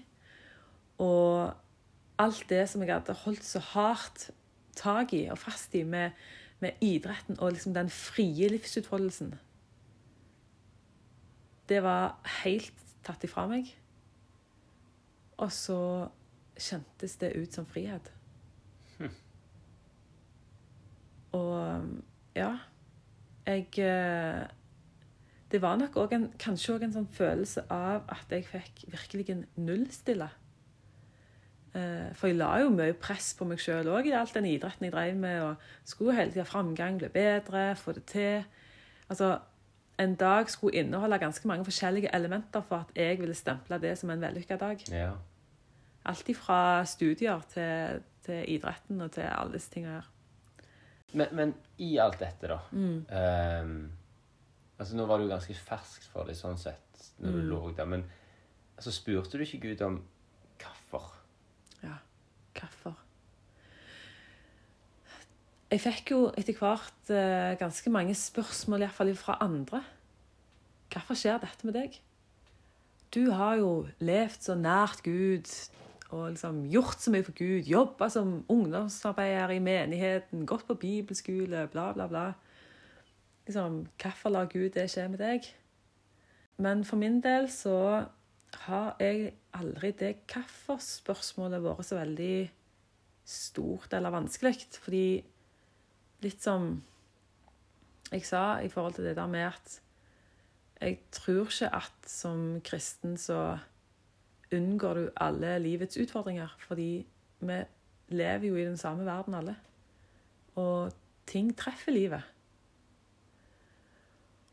Og 1.02 1.54
alt 2.22 2.46
det 2.50 2.64
som 2.72 2.84
jeg 2.84 2.94
hadde 2.94 3.18
holdt 3.26 3.44
så 3.44 3.62
hardt 3.74 4.30
tak 4.76 5.14
i 5.16 5.26
og 5.32 5.40
fast 5.40 5.76
i 5.76 5.84
med, 5.84 6.16
med 6.64 6.80
idretten 6.84 7.40
og 7.40 7.56
liksom 7.56 7.74
den 7.76 7.90
frie 7.90 8.48
livsutfoldelsen 8.52 9.34
Det 11.70 11.82
var 11.84 12.20
helt 12.44 12.84
tatt 13.04 13.24
ifra 13.26 13.48
meg. 13.50 13.72
Og 15.42 15.52
så 15.52 15.80
kjentes 16.56 17.18
det 17.20 17.34
ut 17.36 17.54
som 17.54 17.66
frihet. 17.66 18.12
Og 21.36 21.84
ja 22.36 22.52
Jeg 23.46 23.68
eh, 23.78 24.46
Det 25.56 25.62
var 25.62 25.78
nok 25.80 25.96
også 25.96 26.18
en, 26.18 26.26
kanskje 26.36 26.74
òg 26.76 26.84
en 26.84 26.94
sånn 26.98 27.06
følelse 27.16 27.62
av 27.72 28.10
at 28.12 28.34
jeg 28.34 28.44
fikk 28.50 28.82
virkelig 28.92 29.30
en 29.32 29.46
nullstille. 29.56 30.28
Eh, 31.76 32.10
for 32.20 32.28
jeg 32.28 32.36
la 32.42 32.50
jo 32.60 32.74
mye 32.76 32.98
press 33.00 33.30
på 33.40 33.48
meg 33.48 33.62
sjøl 33.64 33.88
òg 33.88 34.10
i 34.10 34.14
alt 34.20 34.36
den 34.36 34.50
idretten 34.50 34.90
jeg 34.90 34.96
drev 34.98 35.16
med. 35.22 35.38
og 35.46 35.88
Skulle 35.88 36.18
hele 36.18 36.36
tida 36.36 36.44
framgang, 36.50 37.00
bli 37.00 37.08
bedre, 37.14 37.70
få 37.80 37.96
det 37.96 38.04
til. 38.12 38.44
Altså, 39.08 39.38
En 39.98 40.16
dag 40.20 40.50
skulle 40.52 40.76
inneholde 40.76 41.20
ganske 41.20 41.48
mange 41.48 41.64
forskjellige 41.64 42.12
elementer 42.16 42.62
for 42.62 42.84
at 42.84 42.90
jeg 43.00 43.20
ville 43.20 43.34
stemple 43.34 43.80
det 43.80 43.94
som 43.98 44.10
en 44.10 44.22
vellykka 44.22 44.58
dag. 44.60 44.84
Ja. 44.92 45.14
Alt 46.06 46.28
fra 46.36 46.84
studier 46.84 47.40
til, 47.54 48.02
til 48.26 48.44
idretten 48.58 49.02
og 49.02 49.12
til 49.12 49.22
alle 49.22 49.54
disse 49.54 49.72
tingene 49.72 49.94
her. 49.94 50.10
Men, 51.14 51.28
men 51.32 51.56
i 51.78 51.96
alt 51.98 52.20
dette, 52.20 52.52
da 52.52 52.60
ehm, 52.76 53.88
altså 54.78 54.98
Nå 54.98 55.06
var 55.10 55.22
du 55.22 55.30
ganske 55.30 55.56
fersk 55.56 56.08
for 56.12 56.28
deg 56.28 56.38
sånn 56.40 56.60
sett 56.60 57.10
når 57.22 57.38
du 57.38 57.42
lå 57.48 57.60
der, 57.78 57.88
men 57.88 58.04
altså, 58.76 58.92
spurte 58.92 59.38
du 59.40 59.46
ikke 59.46 59.62
Gud 59.70 59.84
om 59.86 60.02
hvorfor? 60.60 61.14
Ja, 61.84 62.00
hvorfor? 62.58 62.98
Jeg 65.72 65.82
fikk 65.82 66.12
jo 66.14 66.20
etter 66.38 66.58
hvert 66.60 67.12
eh, 67.12 67.56
ganske 67.60 67.92
mange 67.92 68.16
spørsmål, 68.16 68.86
iallfall 68.86 69.16
fra 69.18 69.40
andre. 69.44 69.82
Hvorfor 70.94 71.18
skjer 71.20 71.40
dette 71.42 71.68
med 71.68 71.76
deg? 71.76 71.98
Du 73.16 73.32
har 73.32 73.58
jo 73.62 73.72
levd 74.04 74.44
så 74.44 74.56
nært 74.60 75.02
Gud 75.06 75.50
og 76.14 76.30
liksom 76.36 76.62
gjort 76.72 77.02
så 77.02 77.12
mye 77.12 77.26
for 77.26 77.36
Gud. 77.36 77.68
Jobba 77.68 78.10
som 78.14 78.38
ungdomsarbeider 78.52 79.56
i 79.56 79.62
menigheten, 79.64 80.46
gått 80.48 80.68
på 80.68 80.78
bibelskole, 80.80 81.66
bla, 81.72 81.90
bla, 81.96 82.08
bla. 82.12 82.26
Liksom, 83.46 83.86
hvorfor 84.02 84.34
lar 84.34 84.50
Gud 84.50 84.72
det 84.74 84.88
skje 84.90 85.08
med 85.12 85.22
deg? 85.22 85.48
Men 86.58 86.86
for 86.88 86.98
min 86.98 87.20
del 87.22 87.50
så 87.52 88.06
har 88.66 88.96
jeg 89.00 89.34
aldri 89.54 89.92
det 90.00 90.12
hvorfor-spørsmålet 90.32 91.64
vært 91.64 91.88
så 91.88 92.00
veldig 92.00 92.36
stort 93.26 93.94
eller 93.94 94.14
vanskelig. 94.16 94.56
Fordi 94.82 95.08
litt 96.24 96.44
som 96.44 96.70
jeg 98.12 98.26
sa 98.26 98.62
i 98.64 98.70
forhold 98.72 98.98
til 98.98 99.10
det 99.10 99.16
der 99.18 99.30
med 99.30 99.50
at 99.50 99.80
jeg 100.82 101.00
tror 101.16 101.48
ikke 101.50 101.72
at 101.76 102.10
som 102.10 102.62
kristen 102.66 103.16
så 103.18 103.58
unngår 104.54 105.00
du 105.00 105.06
alle 105.22 105.58
livets 105.64 105.98
utfordringer. 105.98 106.52
Fordi 106.68 107.06
vi 107.40 107.60
lever 108.16 108.48
jo 108.48 108.56
i 108.56 108.68
den 108.68 108.78
samme 108.78 109.06
verden 109.06 109.38
alle. 109.38 109.56
Og 110.56 110.94
ting 111.28 111.52
treffer 111.58 111.92
livet. 111.92 112.35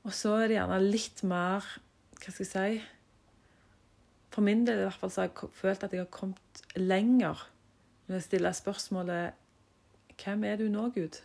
Og 0.02 0.14
så 0.16 0.35
er 0.37 0.49
det 0.50 0.59
gjerne 0.59 0.80
litt 0.82 1.23
mer 1.28 1.66
Hva 2.18 2.32
skal 2.32 2.44
jeg 2.44 2.50
si 2.50 2.82
For 4.35 4.44
min 4.47 4.64
del 4.66 4.82
i 4.82 4.87
hvert 4.87 4.99
fall 4.99 5.12
så 5.14 5.25
har 5.25 5.30
jeg 5.30 5.52
følt 5.59 5.85
at 5.87 5.94
jeg 5.94 6.02
har 6.04 6.14
kommet 6.14 6.62
lenger 6.78 7.47
med 8.09 8.18
å 8.18 8.25
stille 8.25 8.50
spørsmålet 8.56 9.38
Hvem 10.23 10.44
er 10.47 10.59
du 10.61 10.66
nå, 10.71 10.88
Gud? 10.94 11.21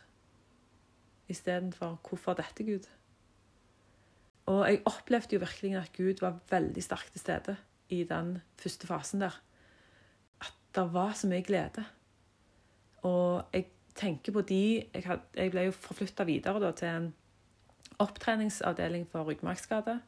Istedenfor 1.27 1.97
hvorfor 2.07 2.37
dette, 2.37 2.63
Gud? 2.63 2.87
Og 4.47 4.61
jeg 4.63 4.79
opplevde 4.87 5.35
jo 5.35 5.41
virkelig 5.43 5.73
at 5.75 5.91
Gud 5.97 6.21
var 6.23 6.39
veldig 6.49 6.83
sterkt 6.83 7.11
til 7.11 7.21
stede 7.21 7.57
i 7.91 8.03
den 8.07 8.37
første 8.57 8.87
fasen 8.87 9.21
der. 9.21 9.35
At 10.39 10.55
det 10.75 10.85
var 10.93 11.11
så 11.19 11.27
mye 11.27 11.43
glede. 11.43 11.83
Og 13.03 13.43
jeg 13.53 13.67
tenker 13.95 14.31
på 14.31 14.41
de 14.41 14.87
Jeg, 14.93 15.19
jeg 15.35 15.51
ble 15.51 15.67
jo 15.67 15.75
forflytta 15.75 16.23
videre 16.23 16.63
da, 16.63 16.71
til 16.71 16.87
en 16.87 17.13
opptreningsavdeling 18.03 19.07
for 19.11 19.27
ryggmargskade. 19.27 19.99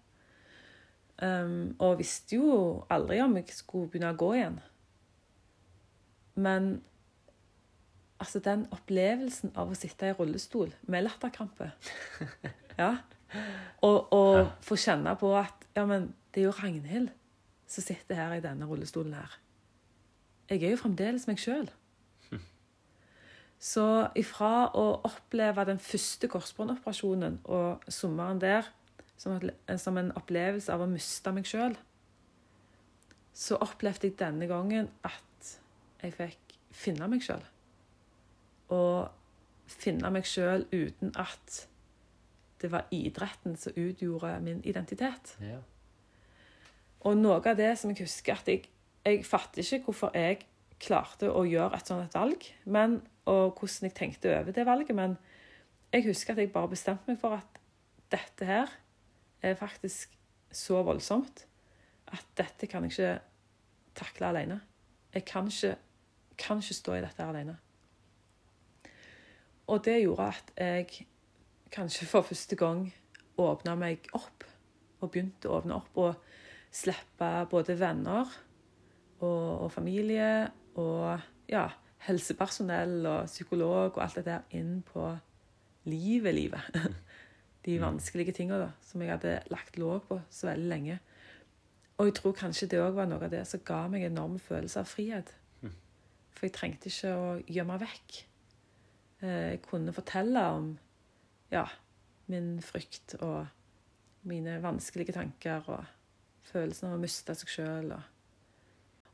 Um, 1.19 1.75
og 1.83 1.97
visste 1.99 2.37
jo 2.37 2.83
aldri 2.89 3.19
om 3.21 3.35
jeg 3.35 3.51
skulle 3.51 3.89
begynne 3.91 4.13
å 4.13 4.19
gå 4.19 4.29
igjen. 4.37 4.59
Men 6.39 6.69
altså 8.19 8.39
den 8.43 8.67
opplevelsen 8.75 9.51
av 9.59 9.71
å 9.71 9.77
sitte 9.77 10.11
i 10.11 10.15
rullestol 10.15 10.71
med 10.87 11.05
latterkrampe 11.07 11.71
Ja. 12.79 12.93
Og, 13.83 14.13
og 14.15 14.47
få 14.65 14.77
kjenne 14.79 15.11
på 15.19 15.33
at 15.37 15.67
ja, 15.75 15.83
men 15.85 16.13
det 16.33 16.41
er 16.41 16.47
jo 16.47 16.55
Ragnhild 16.55 17.11
som 17.69 17.83
sitter 17.85 18.17
her 18.17 18.37
i 18.37 18.43
denne 18.43 18.65
rullestolen 18.65 19.13
her. 19.13 19.35
Jeg 20.49 20.63
er 20.63 20.73
jo 20.73 20.79
fremdeles 20.81 21.27
meg 21.29 21.37
sjøl. 21.41 21.67
Så 23.59 23.85
ifra 24.15 24.69
å 24.71 24.85
oppleve 25.03 25.65
den 25.67 25.81
første 25.83 26.29
korsbåndoperasjonen 26.31 27.41
og 27.51 27.83
sommeren 27.91 28.39
der 28.39 28.69
som, 29.19 29.97
en 29.99 30.13
opplevelse 30.15 30.71
av 30.71 30.85
å 30.85 30.87
miste 30.87 31.33
meg 31.35 31.47
sjøl, 31.49 31.75
så 33.35 33.59
opplevde 33.59 34.07
jeg 34.07 34.19
denne 34.19 34.47
gangen 34.47 34.87
at 35.07 35.51
jeg 35.99 36.15
fikk 36.15 36.55
finne 36.75 37.07
meg 37.11 37.23
sjøl. 37.23 37.43
Og 38.71 39.09
finne 39.69 40.11
meg 40.13 40.27
sjøl 40.27 40.63
uten 40.71 41.11
at 41.19 41.65
det 42.59 42.71
var 42.71 42.87
idretten 42.95 43.55
som 43.59 43.75
utgjorde 43.75 44.33
min 44.43 44.63
identitet. 44.67 45.35
Ja. 45.43 45.59
Og 47.07 47.15
noe 47.19 47.39
av 47.39 47.55
det 47.59 47.73
som 47.79 47.91
jeg 47.93 48.03
husker 48.03 48.39
at 48.39 48.49
jeg, 48.51 48.65
jeg 49.05 49.23
fatter 49.27 49.63
ikke 49.63 49.85
hvorfor 49.87 50.15
jeg 50.15 50.41
klarte 50.79 51.31
å 51.31 51.45
gjøre 51.47 51.79
et 51.79 51.91
sånt 51.91 52.15
valg, 52.15 52.43
men, 52.67 52.99
og 53.29 53.53
hvordan 53.59 53.89
jeg 53.89 53.95
tenkte 53.97 54.33
over 54.33 54.51
det 54.55 54.65
valget, 54.65 54.95
men 54.95 55.17
jeg 55.93 56.05
husker 56.05 56.33
at 56.33 56.41
jeg 56.41 56.53
bare 56.53 56.71
bestemte 56.71 57.09
meg 57.09 57.19
for 57.21 57.37
at 57.37 57.59
dette 58.11 58.45
her 58.45 58.71
er 59.45 59.57
faktisk 59.57 60.15
så 60.51 60.81
voldsomt 60.83 61.45
at 62.09 62.25
dette 62.37 62.67
kan 62.67 62.85
jeg 62.85 62.91
ikke 62.91 63.19
takle 63.97 64.31
alene. 64.31 64.59
Jeg 65.13 65.25
kan 65.25 65.47
ikke, 65.47 65.75
kan 66.37 66.61
ikke 66.61 66.77
stå 66.77 66.97
i 66.97 67.03
dette 67.05 67.25
alene. 67.25 67.57
Og 69.69 69.85
det 69.85 70.01
gjorde 70.01 70.27
at 70.27 70.51
jeg 70.57 71.05
kanskje 71.71 72.07
for 72.09 72.25
første 72.25 72.55
gang 72.57 72.87
åpna 73.37 73.75
meg 73.77 74.09
opp, 74.17 74.45
og 74.99 75.11
begynte 75.11 75.49
å 75.49 75.59
åpne 75.59 75.77
opp 75.77 75.99
og 76.01 76.15
slippe 76.75 77.29
både 77.49 77.77
venner 77.79 78.25
og, 79.21 79.65
og 79.65 79.69
familie 79.71 80.49
og 80.81 81.21
ja, 81.49 81.67
helsepersonell 82.07 83.03
og 83.09 83.27
psykolog 83.27 83.97
og 83.97 84.03
alt 84.03 84.19
det 84.19 84.25
der 84.29 84.55
inn 84.55 84.79
på 84.87 85.11
livet, 85.89 86.35
livet. 86.35 86.79
De 87.65 87.75
vanskelige 87.81 88.33
tinga 88.37 88.69
som 88.85 89.01
jeg 89.03 89.11
hadde 89.11 89.35
lagt 89.51 89.77
låg 89.77 90.05
på 90.07 90.21
så 90.31 90.47
veldig 90.47 90.69
lenge. 90.71 90.99
Og 91.99 92.07
jeg 92.07 92.15
tror 92.15 92.37
kanskje 92.37 92.69
det 92.71 92.79
òg 92.79 92.95
var 92.95 93.09
noe 93.11 93.25
av 93.27 93.33
det 93.33 93.43
som 93.47 93.59
ga 93.67 93.81
meg 93.91 94.05
en 94.05 94.13
enorm 94.13 94.39
følelse 94.39 94.79
av 94.79 94.87
frihet. 94.87 95.33
For 96.39 96.47
jeg 96.47 96.55
trengte 96.55 96.87
ikke 96.87 97.09
å 97.11 97.31
gjemme 97.51 97.75
vekk. 97.81 98.19
Eh, 99.19 99.47
Jeg 99.51 99.61
kunne 99.65 99.91
fortelle 99.91 100.43
om 100.55 100.69
ja, 101.51 101.65
min 102.31 102.61
frykt 102.63 103.17
og 103.19 103.49
mine 104.29 104.61
vanskelige 104.63 105.17
tanker 105.17 105.67
og 105.67 105.83
følelsen 106.47 106.87
av 106.87 106.95
å 106.95 107.01
miste 107.01 107.35
seg 107.35 107.51
sjøl. 107.51 107.91
Og, 107.97 108.07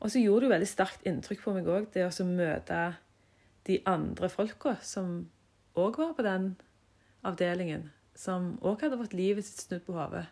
og 0.00 0.10
så 0.12 0.20
gjorde 0.20 0.44
det 0.44 0.48
jo 0.48 0.54
veldig 0.54 0.68
sterkt 0.70 1.06
inntrykk 1.08 1.42
på 1.44 1.54
meg 1.56 1.68
òg, 1.72 1.88
det 1.94 2.04
å 2.06 2.26
møte 2.28 2.80
de 3.66 3.80
andre 3.88 4.28
folka 4.30 4.76
som 4.84 5.26
òg 5.76 5.98
var 5.98 6.14
på 6.16 6.24
den 6.26 6.56
avdelingen. 7.26 7.90
som 8.16 8.54
òg 8.64 8.80
hadde 8.80 8.96
fått 8.96 9.12
livet 9.12 9.44
sitt 9.44 9.60
snudd 9.60 9.82
på 9.84 9.92
hodet. 9.92 10.24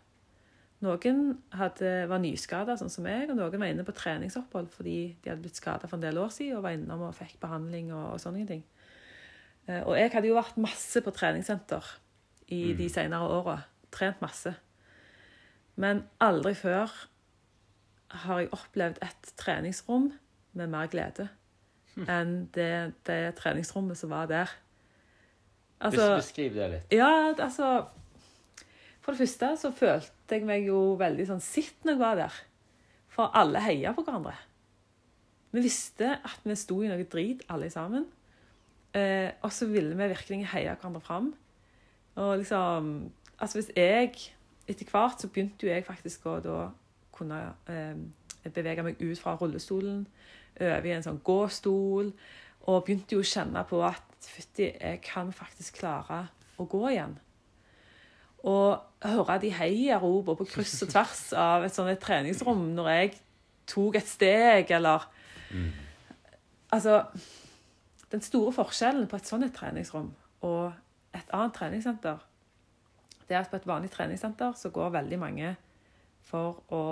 Noen 0.80 1.38
hadde, 1.52 2.06
var 2.08 2.18
nyskada, 2.18 2.78
sånn 2.80 2.88
som 2.88 3.04
meg, 3.04 3.28
og 3.28 3.36
noen 3.36 3.60
var 3.60 3.68
inne 3.68 3.84
på 3.84 3.92
treningsopphold 3.92 4.70
fordi 4.72 5.16
de 5.20 5.30
hadde 5.30 5.44
blitt 5.44 5.56
skada 5.60 5.88
for 5.88 5.98
en 5.98 6.04
del 6.04 6.16
år 6.16 6.32
siden 6.32 6.56
og 6.56 6.64
var 6.64 6.76
innom 6.76 7.02
og 7.04 7.14
fikk 7.18 7.36
behandling 7.42 7.92
og, 7.92 8.14
og 8.14 8.22
sånne 8.22 8.46
ting. 8.48 8.62
Eh, 9.68 9.82
Og 9.84 9.96
jeg 9.96 10.12
hadde 10.12 10.28
jo 10.28 10.38
vært 10.38 10.56
masse 10.60 11.00
på 11.04 11.12
treningssenter 11.12 11.84
i 12.52 12.72
de 12.76 12.88
senere 12.88 13.28
åra. 13.36 13.58
Trent 13.92 14.20
masse. 14.24 14.54
Men 15.76 16.04
aldri 16.20 16.54
før 16.56 16.88
har 18.10 18.40
jeg 18.40 18.50
opplevd 18.54 18.98
et 19.02 19.32
treningsrom 19.40 20.12
med 20.54 20.68
mer 20.70 20.86
glede 20.92 21.28
enn 22.10 22.48
det, 22.54 22.94
det 23.06 23.36
treningsrommet 23.38 23.94
som 23.98 24.10
var 24.10 24.26
der. 24.26 24.50
Altså, 25.78 26.08
Bes- 26.16 26.16
Beskriv 26.24 26.54
det 26.56 26.70
litt. 26.72 26.92
ja, 26.96 27.32
altså 27.38 27.86
For 29.04 29.12
det 29.12 29.20
første 29.20 29.50
så 29.60 29.70
følte 29.70 30.34
jeg 30.38 30.44
meg 30.48 30.66
jo 30.66 30.96
veldig 30.98 31.26
sånn 31.28 31.40
sitt 31.44 31.84
når 31.84 31.92
jeg 31.94 32.00
var 32.00 32.16
der. 32.16 32.38
For 33.14 33.30
alle 33.36 33.60
heia 33.62 33.92
på 33.94 34.02
hverandre. 34.02 34.34
Vi 35.54 35.62
visste 35.62 36.16
at 36.24 36.40
vi 36.42 36.56
sto 36.58 36.80
i 36.82 36.88
noe 36.90 37.04
drit, 37.06 37.44
alle 37.52 37.68
sammen. 37.70 38.08
Eh, 38.94 39.30
og 39.46 39.52
så 39.54 39.66
ville 39.70 39.94
vi 39.94 40.08
virkelig 40.10 40.46
heie 40.54 40.72
hverandre 40.74 41.00
fram. 41.04 41.32
Og 42.16 42.38
liksom 42.38 43.10
Altså 43.42 43.58
hvis 43.58 43.70
jeg 43.76 44.14
Etter 44.70 44.86
hvert 44.90 45.20
så 45.20 45.28
begynte 45.28 45.66
jo 45.66 45.70
jeg 45.72 45.84
faktisk 45.84 46.24
å 46.30 46.38
da 46.40 46.58
kunne 47.14 47.40
eh, 47.70 48.50
bevege 48.50 48.84
meg 48.86 49.00
ut 49.02 49.20
fra 49.20 49.36
rullestolen, 49.40 50.04
over 50.60 50.86
i 50.86 50.94
en 50.94 51.02
sånn 51.02 51.22
gåstol, 51.26 52.12
og 52.64 52.84
begynte 52.86 53.16
jo 53.16 53.22
å 53.24 53.26
kjenne 53.26 53.64
på 53.68 53.80
at 53.84 54.14
fytti, 54.24 54.70
jeg 54.70 55.00
kan 55.04 55.32
faktisk 55.34 55.80
klare 55.82 56.26
å 56.60 56.66
gå 56.70 56.82
igjen. 56.92 57.16
Og 58.44 58.80
høre 59.04 59.38
de 59.40 59.50
heiaropene 59.56 60.38
på 60.38 60.46
kryss 60.48 60.76
og 60.84 60.92
tvers 60.92 61.24
av 61.40 61.64
et 61.64 61.74
sånt 61.74 61.92
et 61.92 62.00
treningsrom 62.00 62.66
når 62.76 62.90
jeg 62.92 63.14
tok 63.70 63.98
et 64.00 64.08
steg, 64.08 64.70
eller 64.76 65.08
Altså 66.74 67.04
Den 68.10 68.22
store 68.22 68.52
forskjellen 68.52 69.06
på 69.06 69.16
et 69.16 69.28
sånt 69.28 69.46
et 69.46 69.54
treningsrom 69.54 70.08
og 70.42 70.72
et 71.14 71.30
annet 71.32 71.54
treningssenter, 71.54 72.18
det 73.28 73.36
er 73.36 73.44
at 73.44 73.50
på 73.50 73.56
et 73.56 73.66
vanlig 73.66 73.90
treningssenter 73.94 74.52
så 74.58 74.70
går 74.74 74.92
veldig 74.96 75.18
mange 75.18 75.54
for 76.24 76.62
å 76.72 76.84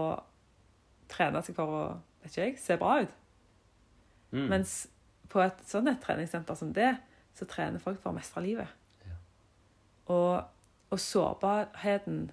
trene 1.13 1.43
seg 1.45 1.57
for 1.57 1.77
å 1.77 1.85
vet 2.23 2.31
ikke 2.31 2.45
jeg, 2.47 2.59
se 2.63 2.77
bra 2.81 2.99
ut. 3.03 3.17
Mm. 4.33 4.47
Mens 4.53 4.77
på 5.33 5.43
et 5.43 5.65
sånt 5.69 5.91
et 5.91 6.01
treningssenter 6.03 6.57
som 6.59 6.73
det, 6.77 6.95
så 7.37 7.49
trener 7.49 7.83
folk 7.83 8.01
for 8.03 8.13
å 8.13 8.17
mestre 8.17 8.45
livet. 8.45 8.69
Ja. 9.07 9.17
Og, 10.13 10.45
og 10.93 11.01
sårbarheten 11.01 12.31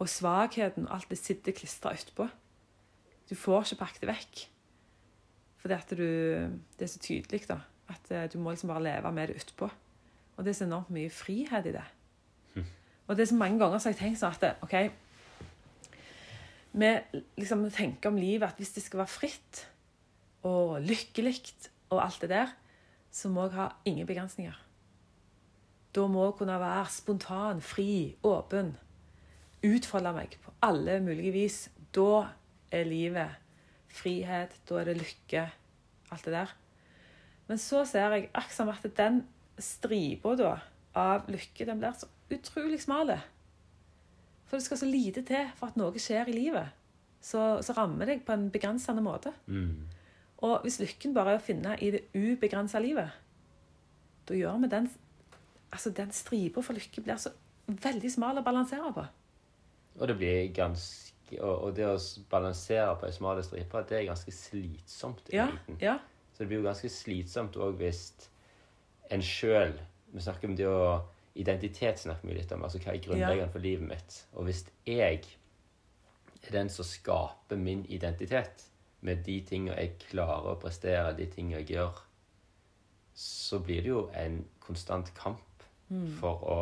og 0.00 0.08
svakheten 0.08 0.86
og 0.88 0.94
alt 0.96 1.10
det 1.10 1.18
sitter 1.20 1.56
klistra 1.56 1.92
utpå. 1.96 2.28
Du 3.28 3.36
får 3.36 3.66
ikke 3.66 3.82
pakket 3.84 4.04
det 4.04 4.10
vekk. 4.10 4.42
Fordi 5.60 5.76
at 5.76 5.90
du 5.92 6.04
Det 6.78 6.86
er 6.86 6.88
så 6.88 6.98
tydelig, 6.98 7.42
da. 7.48 7.60
At 7.88 8.10
eh, 8.10 8.28
du 8.32 8.38
må 8.38 8.50
liksom 8.50 8.70
bare 8.72 8.82
leve 8.82 9.12
med 9.12 9.28
det 9.28 9.42
utpå. 9.42 9.68
Og 10.36 10.44
det 10.44 10.54
er 10.54 10.58
så 10.60 10.64
enormt 10.64 10.90
mye 10.90 11.10
frihet 11.10 11.66
i 11.66 11.72
det. 11.72 11.84
Og 13.10 13.16
det 13.16 13.22
er 13.22 13.26
så 13.26 13.34
mange 13.34 13.58
ganger 13.58 13.78
så 13.78 13.88
har 13.88 13.96
jeg 13.96 13.98
tenkt 13.98 14.20
sånn 14.20 14.36
at 14.38 14.62
OK 14.62 14.74
Vi 16.72 16.90
liksom 17.40 17.64
tenker 17.74 18.12
om 18.12 18.18
livet 18.20 18.52
at 18.52 18.60
hvis 18.60 18.74
det 18.76 18.84
skal 18.84 19.02
være 19.02 19.10
fritt 19.10 19.64
og 20.46 20.78
lykkelig 20.86 21.40
og 21.90 22.04
alt 22.04 22.20
det 22.22 22.30
der, 22.30 22.52
så 23.10 23.28
må 23.28 23.48
jeg 23.48 23.56
ha 23.58 23.68
ingen 23.84 24.06
begrensninger. 24.06 24.54
Da 25.90 26.06
må 26.06 26.28
jeg 26.28 26.36
kunne 26.38 26.60
være 26.62 26.86
spontan, 26.94 27.60
fri, 27.60 28.14
åpen. 28.22 28.76
Utfolde 29.66 30.12
meg 30.14 30.36
på 30.44 30.54
alle 30.62 31.00
mulige 31.02 31.34
vis. 31.34 31.64
Da 31.90 32.28
er 32.70 32.86
livet 32.86 33.34
frihet, 33.90 34.54
da 34.68 34.78
er 34.78 34.86
det 34.86 35.00
lykke, 35.00 35.48
alt 36.14 36.24
det 36.24 36.36
der. 36.36 36.54
Men 37.50 37.58
så 37.58 37.82
ser 37.84 38.14
jeg 38.14 38.28
akkurat 38.30 38.54
som 38.54 38.70
at 38.70 38.86
den 38.96 39.24
stripa 39.58 40.36
av 40.94 41.26
lykke, 41.30 41.66
den 41.66 41.82
blir 41.82 41.98
så 41.98 42.06
utrolig 42.30 42.78
smal. 42.82 43.16
For 44.50 44.58
det 44.58 44.66
skal 44.66 44.80
så 44.80 44.88
lite 44.90 45.22
til 45.26 45.50
for 45.54 45.70
at 45.70 45.78
noe 45.78 46.02
skjer 46.02 46.28
i 46.28 46.34
livet. 46.34 46.76
Så, 47.22 47.40
så 47.62 47.74
rammer 47.76 48.10
deg 48.10 48.24
på 48.26 48.34
en 48.34 48.48
begrensende 48.50 49.04
måte. 49.04 49.30
Mm. 49.46 49.86
Og 50.42 50.64
hvis 50.64 50.80
lykken 50.80 51.14
bare 51.14 51.36
er 51.36 51.38
å 51.38 51.44
finne 51.44 51.76
i 51.78 51.92
det 51.94 52.06
ubegrensa 52.16 52.80
livet, 52.82 53.14
da 54.26 54.36
gjør 54.36 54.58
vi 54.64 54.72
den 54.72 54.90
Altså, 55.70 55.92
den 55.94 56.08
stripa 56.10 56.64
for 56.66 56.74
lykke 56.74 57.02
blir 57.06 57.18
så 57.22 57.30
veldig 57.70 58.08
smal 58.10 58.40
å 58.40 58.42
balansere 58.42 58.88
på. 58.90 59.04
Og 60.00 60.08
det 60.10 60.16
blir 60.18 60.48
ganske 60.50 61.36
og, 61.38 61.52
og 61.68 61.76
det 61.76 61.86
å 61.86 61.94
balansere 62.32 62.96
på 62.98 63.06
ei 63.06 63.14
smal 63.14 63.38
stripe, 63.46 63.84
det 63.86 64.00
er 64.00 64.08
ganske 64.08 64.34
slitsomt. 64.34 65.30
Ja, 65.30 65.46
ja. 65.78 66.00
Så 66.32 66.42
det 66.42 66.48
blir 66.50 66.58
jo 66.58 66.66
ganske 66.66 66.90
slitsomt 66.90 67.54
òg 67.60 67.78
hvis 67.78 68.08
en 69.14 69.22
sjøl 69.22 69.76
Vi 70.10 70.22
snakker 70.24 70.50
om 70.50 70.56
det 70.58 70.66
å 70.66 70.98
Identitet 71.34 71.98
snakker 71.98 72.28
vi 72.28 72.34
litt 72.34 72.52
om. 72.52 72.64
altså 72.64 72.78
Hva 72.78 72.92
er 72.94 73.02
grunnleggende 73.04 73.52
for 73.52 73.58
livet 73.62 73.86
mitt? 73.88 74.26
Og 74.32 74.44
hvis 74.48 74.64
jeg 74.86 75.20
er 76.42 76.50
den 76.52 76.68
som 76.68 76.84
skaper 76.84 77.56
min 77.56 77.84
identitet 77.88 78.64
med 79.02 79.22
de 79.24 79.40
tingene 79.46 79.76
jeg 79.76 79.98
klarer 80.10 80.50
å 80.54 80.58
prestere, 80.60 81.12
de 81.16 81.26
tingene 81.26 81.60
jeg 81.60 81.66
gjør, 81.76 82.00
så 83.14 83.58
blir 83.60 83.82
det 83.82 83.88
jo 83.92 84.08
en 84.14 84.44
konstant 84.60 85.14
kamp 85.14 85.46
Mm. 85.90 86.06
for 86.20 86.44
å 86.46 86.58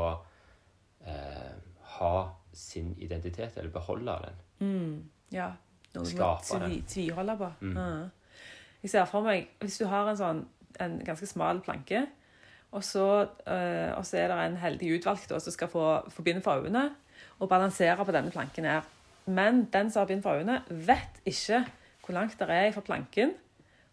eh, 1.06 1.56
ha 1.98 2.28
sin 2.52 2.94
identitet, 2.98 3.56
eller 3.58 3.70
beholde 3.70 4.14
den. 4.24 4.38
Mm, 4.60 5.10
ja. 5.32 5.50
Noe 5.94 6.06
Skape 6.08 6.60
tvi, 6.64 6.78
tviholde 6.88 7.34
på. 7.36 7.50
Mm. 7.60 7.76
Ja. 7.76 8.08
Jeg 8.82 8.90
ser 8.90 9.04
for 9.10 9.20
meg 9.26 9.48
Hvis 9.60 9.78
du 9.78 9.84
har 9.86 10.08
en 10.08 10.16
sånn 10.16 10.40
en 10.80 10.98
ganske 11.04 11.26
smal 11.26 11.60
planke, 11.60 12.06
og 12.72 12.84
så, 12.84 13.28
eh, 13.46 13.96
og 13.96 14.04
så 14.06 14.18
er 14.20 14.28
det 14.28 14.38
en 14.44 14.56
heldig 14.60 14.98
utvalgt 14.98 15.32
som 15.32 15.52
skal 15.54 15.70
få, 15.72 15.84
få 16.12 16.22
bind 16.22 16.42
for 16.44 16.60
øynene 16.60 16.90
og 17.38 17.48
balansere 17.48 18.04
på 18.04 18.12
denne 18.12 18.30
planken 18.30 18.64
her. 18.68 18.82
Men 19.26 19.64
den 19.72 19.90
som 19.90 20.00
har 20.00 20.10
bind 20.10 20.22
for 20.22 20.36
øynene, 20.36 20.62
vet 20.68 21.22
ikke 21.24 21.64
hvor 22.04 22.14
langt 22.16 22.38
det 22.40 22.50
er 22.50 22.72
fra 22.72 22.80
planken 22.84 23.34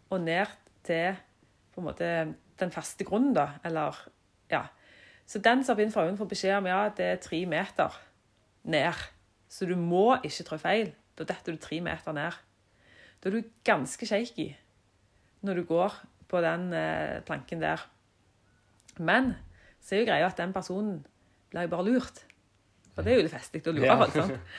og 0.09 0.21
ned 0.21 0.51
til 0.83 1.15
på 1.73 1.81
en 1.81 1.87
måte 1.87 2.09
den 2.59 2.71
faste 2.71 3.03
grunnen, 3.03 3.33
da. 3.35 3.49
Eller 3.63 3.95
ja. 4.51 4.61
Så 5.25 5.39
den 5.39 5.63
som 5.63 5.75
har 5.75 5.83
bind 5.83 5.91
for 5.91 6.03
øynene, 6.03 6.17
får 6.17 6.31
beskjed 6.31 6.57
om 6.57 6.69
ja, 6.69 6.89
det 6.97 7.05
er 7.05 7.15
tre 7.23 7.45
meter 7.45 7.97
ned. 8.63 8.93
Så 9.49 9.65
du 9.65 9.75
må 9.75 10.15
ikke 10.23 10.45
trå 10.47 10.59
feil. 10.61 10.93
Da 11.15 11.23
detter 11.23 11.55
du 11.55 11.59
tre 11.59 11.81
meter 11.83 12.15
ned. 12.15 12.31
Da 13.23 13.29
er 13.29 13.37
du 13.37 13.49
ganske 13.63 14.05
shaky 14.05 14.53
når 15.45 15.59
du 15.59 15.63
går 15.69 15.93
på 16.27 16.41
den 16.41 16.73
eh, 16.73 17.21
planken 17.25 17.61
der. 17.61 17.83
Men 18.99 19.35
så 19.81 19.95
er 19.95 19.99
jo 20.03 20.07
greia 20.11 20.25
at 20.29 20.37
den 20.37 20.53
personen 20.53 21.05
blir 21.51 21.67
jo 21.67 21.73
bare 21.75 21.85
lurt. 21.85 22.23
For 22.95 23.03
det 23.03 23.11
er 23.13 23.17
jo 23.19 23.25
litt 23.27 23.35
festlig 23.35 23.63
å 23.67 23.73
lure 23.75 23.85
Ja. 23.89 23.97
folk. 24.03 24.13
sant? 24.13 24.39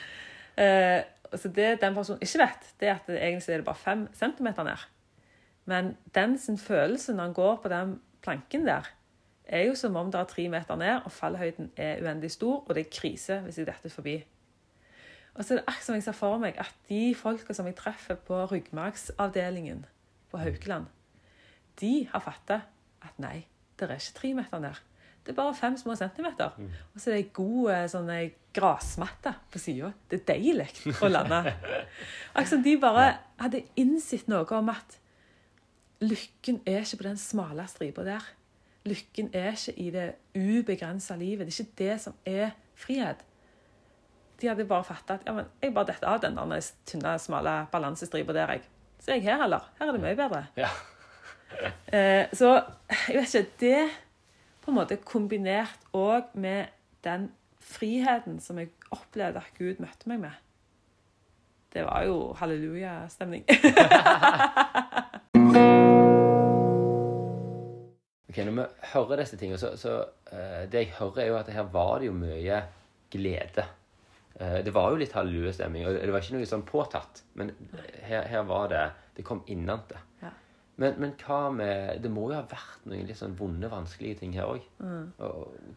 Eh, 0.57 1.03
så 1.37 1.51
det 1.53 1.81
den 1.83 1.93
personen 1.93 2.17
ikke 2.25 2.39
vet, 2.41 2.63
det 2.79 2.87
er 2.89 2.95
at 2.95 3.05
det 3.05 3.19
egentlig 3.21 3.53
er 3.53 3.57
det 3.61 3.65
bare 3.67 3.77
fem 3.77 4.07
centimeter 4.17 4.63
ned. 4.65 4.85
Men 5.69 5.91
den 6.15 6.37
sin 6.41 6.57
følelse 6.57 7.13
når 7.13 7.23
han 7.27 7.33
går 7.37 7.59
på 7.61 7.69
den 7.69 7.91
planken 8.25 8.65
der, 8.65 8.87
er 9.45 9.67
jo 9.67 9.75
som 9.77 9.95
om 9.95 10.09
det 10.11 10.17
er 10.19 10.25
tre 10.31 10.47
meter 10.49 10.75
ned, 10.75 11.01
og 11.05 11.11
fallhøyden 11.11 11.69
er 11.77 12.01
uendelig 12.01 12.31
stor, 12.31 12.63
og 12.67 12.73
det 12.73 12.87
er 12.87 12.89
krise 12.99 13.37
hvis 13.45 13.57
jeg 13.61 13.67
detter 13.69 13.89
forbi. 13.93 14.15
Og 15.35 15.45
så 15.45 15.53
er 15.53 15.57
det 15.59 15.67
akkurat 15.67 15.85
som 15.85 15.95
jeg 15.99 16.03
ser 16.07 16.17
for 16.17 16.37
meg 16.41 16.57
at 16.57 16.73
de 16.89 17.03
folka 17.15 17.53
som 17.53 17.69
jeg 17.69 17.75
treffer 17.77 18.15
på 18.15 18.41
ryggmargsavdelingen 18.51 19.85
på 20.31 20.37
Haukeland, 20.41 20.85
de 21.79 22.07
har 22.11 22.19
fatta 22.25 22.61
at 23.05 23.19
nei, 23.21 23.45
det 23.85 23.95
er 23.95 24.01
ikke 24.01 24.19
tre 24.19 24.33
meter 24.37 24.61
ned. 24.63 24.83
Det 25.27 25.33
er 25.33 25.37
bare 25.41 25.55
fem 25.55 25.75
små 25.77 25.95
centimeter. 25.99 26.53
Og 26.95 27.01
så 27.01 27.09
er 27.11 27.17
det 27.17 27.23
ei 27.25 27.31
god 27.35 27.71
eh, 27.73 27.87
sånn 27.91 28.11
ei 28.13 28.29
grasmatte 28.55 29.33
på 29.51 29.59
sida. 29.59 29.91
Det 30.07 30.21
er 30.21 30.25
deilig 30.29 30.69
å 31.03 31.09
lande. 31.11 31.41
Akkurat 32.39 32.63
de 32.63 32.75
bare 32.79 33.07
hadde 33.41 33.65
innsett 33.75 34.29
noe 34.31 34.47
om 34.55 34.71
at 34.71 34.97
lykken 35.99 36.61
er 36.63 36.85
ikke 36.85 37.01
på 37.01 37.09
den 37.09 37.19
smale 37.19 37.67
stripa 37.67 38.07
der. 38.07 38.25
Lykken 38.87 39.33
er 39.35 39.51
ikke 39.57 39.75
i 39.83 39.89
det 39.91 40.07
ubegrensa 40.37 41.17
livet. 41.19 41.49
Det 41.49 41.53
er 41.53 41.65
ikke 41.65 41.83
det 41.83 42.01
som 42.07 42.15
er 42.23 42.53
frihet. 42.79 43.23
De 44.39 44.47
hadde 44.47 44.67
bare 44.69 44.85
fatta 44.85 45.17
at 45.17 45.27
ja, 45.27 45.33
men 45.33 45.49
jeg 45.59 45.73
bare 45.75 45.91
detter 45.91 46.07
av 46.07 46.21
den 46.23 46.37
der 46.37 46.67
tynne, 46.87 47.17
smale 47.19 47.59
balansestripa 47.73 48.35
der, 48.37 48.55
jeg. 48.55 48.69
Så 49.01 49.11
er 49.11 49.19
jeg 49.19 49.27
her, 49.27 49.43
eller? 49.43 49.67
Her 49.79 49.89
er 49.89 49.97
det 49.97 50.03
mye 50.07 50.17
bedre. 50.17 50.45
Ja. 50.55 50.69
Eh, 51.93 52.27
så 52.35 52.49
jeg 53.07 53.15
vet 53.17 53.35
ikke 53.35 53.55
Det 53.61 53.83
på 54.61 54.71
en 54.71 54.77
måte 54.77 54.97
kombinert 54.99 55.85
òg 55.95 56.33
med 56.35 56.73
den 57.07 57.29
friheten 57.63 58.41
som 58.43 58.59
jeg 58.59 58.73
opplevde 58.91 59.39
at 59.39 59.55
Gud 59.57 59.79
møtte 59.79 60.09
meg 60.11 60.19
med. 60.25 60.35
Det 61.73 61.85
var 61.87 62.03
jo 62.07 62.33
hallelujastemning. 62.39 63.45
okay, 63.47 63.63
Ok, 68.29 68.37
Når 68.45 68.51
vi 68.51 68.65
hører 68.93 69.21
disse 69.21 69.37
tingene, 69.39 69.57
så, 69.57 69.71
så 69.79 69.93
eh, 70.31 70.67
det 70.71 70.83
jeg 70.83 70.93
hører, 70.99 71.21
er 71.23 71.27
jo 71.31 71.37
at 71.39 71.51
her 71.55 71.69
var 71.71 71.99
det 71.99 72.09
jo 72.09 72.17
mye 72.17 72.59
glede. 73.13 73.65
Eh, 74.39 74.59
det 74.65 74.73
var 74.75 74.91
jo 74.91 74.99
litt 75.01 75.15
hallelujastemning, 75.15 75.87
og 75.87 75.95
det 75.97 76.11
var 76.13 76.21
ikke 76.21 76.35
noe 76.35 76.49
sånn 76.49 76.65
påtatt. 76.67 77.23
Men 77.39 77.53
her, 78.03 78.27
her 78.29 78.43
var 78.47 78.67
det 78.73 78.85
Det 79.17 79.23
kom 79.25 79.39
innante. 79.49 79.97
Men, 80.77 80.99
men 81.01 81.13
hva 81.17 81.47
med 81.49 82.03
Det 82.03 82.09
må 82.13 82.27
jo 82.29 82.35
ha 82.37 82.43
vært 82.45 82.83
noen 82.85 83.07
litt 83.09 83.17
sånn 83.17 83.33
vonde, 83.37 83.69
vanskelige 83.71 84.19
ting 84.19 84.35
her 84.37 84.51
òg. 84.51 84.65
Mm. 84.77 85.07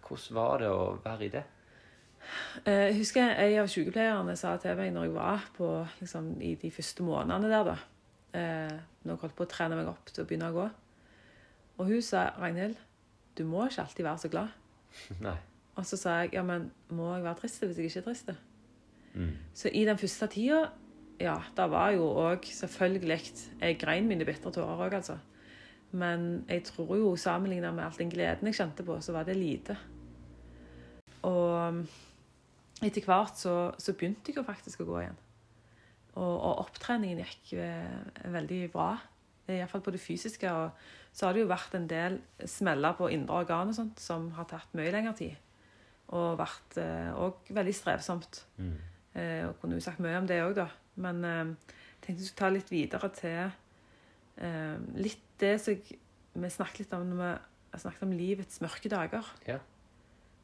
Hvordan 0.05 0.37
var 0.37 0.61
det 0.61 0.69
å 0.69 0.83
være 1.05 1.25
i 1.25 1.33
det? 1.33 1.45
Eh, 2.67 2.91
Jeg 2.91 2.99
husker 2.99 3.33
en 3.33 3.63
av 3.63 3.71
sykepleierne 3.73 4.37
sa 4.37 4.57
til 4.61 4.77
meg 4.77 4.93
når 4.93 5.09
jeg 5.09 5.15
var 5.17 5.47
på, 5.57 5.71
liksom, 6.03 6.35
i 6.45 6.55
de 6.61 6.71
første 6.75 7.07
månedene 7.07 7.49
der, 7.49 7.71
da. 7.71 7.79
Eh, 8.37 8.77
når 9.03 9.15
jeg 9.15 9.23
holdt 9.25 9.39
på 9.39 9.47
å 9.47 9.51
trene 9.51 9.79
meg 9.79 9.89
opp 9.91 10.13
til 10.13 10.25
å 10.25 10.29
begynne 10.29 10.51
å 10.53 10.59
gå. 10.59 10.69
Og 11.81 11.89
hun 11.89 12.05
sa 12.05 12.29
Ragnhild, 12.37 12.77
du 13.39 13.47
må 13.49 13.65
ikke 13.67 13.87
alltid 13.87 14.05
være 14.05 14.25
så 14.25 14.33
glad. 14.33 14.53
Nei. 15.27 15.39
Og 15.81 15.87
så 15.87 15.97
sa 15.97 16.21
jeg 16.21 16.35
ja, 16.37 16.45
men 16.45 16.69
må 16.93 17.09
jeg 17.15 17.25
være 17.25 17.41
trist 17.41 17.65
hvis 17.65 17.79
jeg 17.79 17.89
ikke 17.89 18.03
er 18.03 18.09
trist? 18.11 18.33
Mm. 19.15 19.33
Så 19.57 19.73
i 19.73 19.87
den 19.89 19.99
første 19.99 20.29
tida, 20.31 20.65
ja, 21.21 21.37
da 21.57 21.67
var 21.69 21.93
jo 21.93 22.07
òg 22.17 22.47
selvfølgelig 22.49 23.21
Jeg 23.61 23.79
grein 23.79 24.09
mine 24.09 24.25
bitre 24.25 24.53
tårer 24.53 24.87
òg, 24.87 24.95
altså. 24.95 25.19
Men 25.93 26.45
jeg 26.49 26.65
tror 26.65 26.97
jo 26.97 27.17
sammenligna 27.17 27.73
med 27.75 27.85
all 27.85 27.99
den 27.99 28.11
gleden 28.11 28.47
jeg 28.47 28.55
kjente 28.61 28.87
på, 28.87 29.01
så 29.01 29.13
var 29.13 29.27
det 29.27 29.37
lite. 29.37 29.77
Og 31.27 31.85
etter 32.81 33.05
hvert 33.05 33.37
så, 33.37 33.73
så 33.79 33.93
begynte 33.93 34.31
jeg 34.31 34.39
jo 34.39 34.47
faktisk 34.47 34.81
å 34.81 34.89
gå 34.89 35.01
igjen. 35.03 35.19
Og, 36.15 36.35
og 36.35 36.63
opptreningen 36.65 37.21
gikk 37.23 37.53
eh, 37.59 38.31
veldig 38.33 38.63
bra. 38.73 38.95
Iallfall 39.51 39.83
på 39.85 39.93
det 39.95 40.01
fysiske. 40.01 40.51
Og 40.51 40.71
så 41.13 41.27
har 41.27 41.35
det 41.35 41.43
jo 41.43 41.51
vært 41.51 41.75
en 41.77 41.89
del 41.91 42.21
smeller 42.49 42.97
på 42.99 43.11
indre 43.13 43.43
organ 43.43 43.73
og 43.73 43.77
sånt 43.77 44.01
som 44.01 44.31
har 44.39 44.49
tatt 44.51 44.73
mye 44.79 44.95
lengre 44.95 45.17
tid. 45.19 45.35
Og 46.15 46.39
vært 46.39 46.79
òg 47.19 47.51
veldig 47.55 47.75
strevsomt. 47.77 48.45
Mm. 48.63 48.79
Eh, 49.19 49.43
og 49.49 49.57
kunne 49.61 49.79
jo 49.79 49.83
sagt 49.83 50.03
mye 50.03 50.19
om 50.21 50.29
det 50.31 50.39
òg, 50.45 50.55
da. 50.59 50.69
Men 51.01 51.25
eh, 51.25 51.51
jeg 51.51 52.05
tenkte 52.05 52.21
jeg 52.21 52.31
skulle 52.31 52.43
ta 52.43 52.53
litt 52.55 52.73
videre 52.73 53.11
til 53.17 53.41
eh, 53.41 54.77
litt 55.01 55.27
det 55.41 55.55
som 55.63 55.77
vi 56.41 56.51
snakket 56.53 56.85
litt 56.85 56.97
om 56.97 57.09
når 57.11 57.23
vi 57.23 57.31
jeg 57.71 57.83
snakket 57.85 58.03
om 58.03 58.15
livets 58.19 58.61
mørke 58.65 58.91
dager. 58.91 59.27
Ja. 59.47 59.59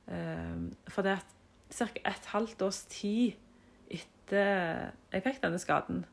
Eh, 0.06 0.58
for 0.88 1.02
det 1.02 1.18
at 1.18 1.32
ca. 1.74 1.88
et 2.04 2.26
halvt 2.32 2.62
års 2.62 2.84
tid 2.90 3.34
etter 3.90 4.92
jeg 5.12 5.24
fikk 5.24 5.42
denne 5.42 5.58
skaden, 5.58 6.04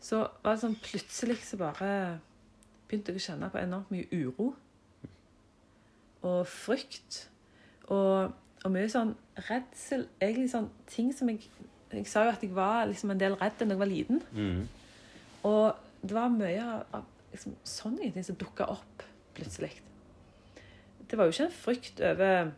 så 0.00 0.26
var 0.42 0.54
det 0.54 0.62
sånn 0.62 0.76
plutselig 0.82 1.40
så 1.44 1.58
bare 1.60 1.92
begynte 2.88 3.12
jeg 3.12 3.20
å 3.20 3.24
kjenne 3.24 3.50
på 3.52 3.60
enormt 3.60 3.90
mye 3.92 4.08
uro. 4.12 4.52
Og 6.28 6.44
frykt. 6.50 7.28
Og, 7.88 8.32
og 8.64 8.72
mye 8.72 8.88
sånn 8.92 9.14
redsel. 9.48 10.06
Egentlig 10.20 10.52
sånn 10.52 10.70
ting 10.90 11.10
som 11.16 11.30
jeg 11.32 11.48
Jeg 11.92 12.06
sa 12.06 12.24
jo 12.26 12.32
at 12.34 12.42
jeg 12.44 12.54
var 12.54 12.84
liksom 12.90 13.10
en 13.14 13.20
del 13.20 13.36
redd 13.40 13.58
da 13.60 13.68
jeg 13.70 13.78
var 13.80 13.88
liten. 13.88 14.22
Mm. 14.32 14.68
Og 15.48 15.74
det 16.02 16.14
var 16.14 16.28
mye 16.28 16.64
av, 16.92 17.04
liksom, 17.32 17.54
sånne 17.64 18.10
ting 18.12 18.24
som 18.26 18.36
dukka 18.38 18.66
opp 18.68 19.04
plutselig. 19.38 19.70
Det 21.08 21.16
var 21.16 21.24
jo 21.24 21.32
ikke 21.32 21.46
en 21.48 21.54
frykt 21.56 22.00
over, 22.04 22.50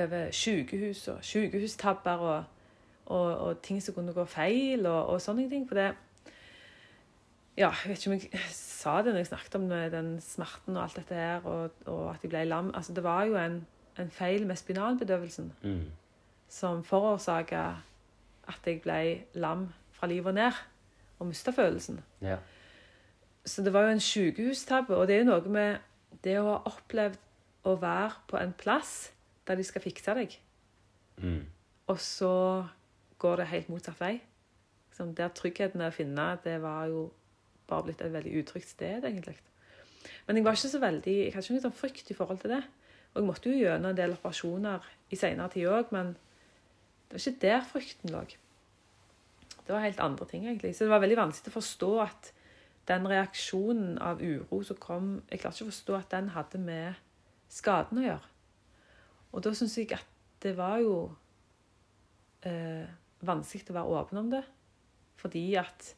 over 0.00 0.30
sykehus 0.32 1.02
og 1.12 1.18
sykehustabber 1.26 2.24
og, 2.24 2.44
og, 3.06 3.28
og 3.36 3.60
ting 3.62 3.82
som 3.84 3.94
kunne 3.94 4.14
gå 4.16 4.24
feil 4.24 4.86
og, 4.86 5.12
og 5.12 5.20
sånne 5.20 5.48
ting. 5.52 5.68
For 5.68 5.80
det 5.80 5.90
Ja, 7.56 7.68
jeg 7.84 7.90
vet 7.90 7.98
ikke 8.06 8.10
om 8.14 8.20
jeg 8.32 8.44
sa 8.56 8.94
det 9.04 9.12
når 9.12 9.18
jeg 9.20 9.26
snakket 9.28 9.56
om 9.58 9.66
den 9.68 10.12
smerten 10.24 10.76
og 10.78 10.86
alt 10.86 10.96
dette 10.96 11.14
her, 11.14 11.44
og, 11.44 11.74
og 11.84 12.06
at 12.14 12.22
jeg 12.24 12.30
ble 12.32 12.46
lam. 12.48 12.70
Altså, 12.74 12.94
det 12.96 13.04
var 13.04 13.26
jo 13.28 13.36
en, 13.36 13.58
en 14.00 14.10
feil 14.10 14.46
med 14.48 14.56
spinalbedøvelsen 14.56 15.52
Mm. 15.62 15.82
som 16.48 16.80
forårsaka 16.84 17.66
at 18.48 18.66
jeg 18.66 18.82
ble 18.82 19.24
lam 19.34 19.68
fra 19.92 20.06
livet 20.10 20.32
og 20.32 20.34
ned 20.34 20.52
og 21.18 21.26
mista 21.30 21.52
følelsen. 21.54 22.00
Ja. 22.20 22.36
Så 23.46 23.62
det 23.62 23.72
var 23.72 23.86
jo 23.86 23.94
en 23.96 24.00
sykehustabbe, 24.00 24.96
og 24.96 25.06
det 25.08 25.16
er 25.16 25.24
jo 25.24 25.30
noe 25.30 25.48
med 25.48 25.78
det 26.24 26.36
å 26.40 26.48
ha 26.48 26.58
opplevd 26.70 27.18
å 27.66 27.76
være 27.80 28.12
på 28.30 28.38
en 28.38 28.52
plass 28.58 29.12
der 29.46 29.58
de 29.58 29.64
skal 29.66 29.82
fikse 29.82 30.14
deg, 30.14 30.38
Mm. 31.22 31.44
og 31.86 31.98
så 32.00 32.66
går 33.18 33.36
det 33.36 33.46
helt 33.46 33.68
motsatt 33.68 34.00
vei. 34.00 34.20
Liksom, 34.90 35.14
der 35.14 35.28
tryggheten 35.28 35.80
er 35.80 35.90
å 35.90 35.94
finne, 35.94 36.38
det 36.44 36.56
var 36.62 36.86
jo 36.86 37.12
bare 37.68 37.82
blitt 37.84 38.00
et 38.00 38.12
veldig 38.12 38.32
utrygt 38.42 38.68
sted, 38.68 39.04
egentlig. 39.04 39.36
Men 40.26 40.36
jeg 40.36 40.44
var 40.44 40.52
ikke 40.56 40.68
så 40.72 40.80
veldig, 40.82 41.16
jeg 41.16 41.32
hadde 41.34 41.44
ikke 41.46 41.54
noe 41.54 41.66
sånn 41.66 41.76
frykt 41.78 42.10
i 42.10 42.14
forhold 42.14 42.40
til 42.40 42.50
det. 42.50 42.62
Og 43.14 43.20
jeg 43.20 43.26
måtte 43.28 43.50
jo 43.52 43.60
gjennom 43.60 43.90
en 43.90 43.96
del 43.96 44.12
operasjoner 44.16 44.80
i 45.10 45.16
senere 45.16 45.48
tid 45.52 45.68
òg, 45.68 45.92
men 45.92 46.16
det 47.12 47.18
var 47.20 47.28
ikke 47.28 47.42
der 47.46 47.64
frykten 47.68 48.10
lå. 48.14 48.22
Det 49.62 49.74
var 49.74 49.84
helt 49.84 50.00
andre 50.00 50.26
ting, 50.26 50.46
egentlig. 50.48 50.74
Så 50.74 50.84
det 50.86 50.90
var 50.90 51.02
veldig 51.04 51.18
vanskelig 51.20 51.52
å 51.52 51.58
forstå 51.60 51.90
at 52.02 52.32
den 52.88 53.06
reaksjonen 53.06 53.98
av 54.02 54.18
uro 54.22 54.62
som 54.66 54.76
kom 54.82 55.10
Jeg 55.30 55.38
klarte 55.42 55.60
ikke 55.60 55.68
å 55.68 55.70
forstå 55.70 55.98
at 56.00 56.10
den 56.10 56.32
hadde 56.34 56.58
med 56.58 56.94
skaden 57.52 58.00
å 58.00 58.06
gjøre. 58.06 58.30
Og 59.32 59.44
da 59.44 59.52
syns 59.54 59.76
jeg 59.78 59.92
at 59.94 60.08
det 60.42 60.56
var 60.58 60.80
jo 60.82 60.96
eh, 62.48 62.88
vanskelig 63.22 63.70
å 63.70 63.76
være 63.76 63.98
åpen 64.00 64.22
om 64.24 64.30
det. 64.32 64.42
Fordi 65.20 65.44
at 65.60 65.92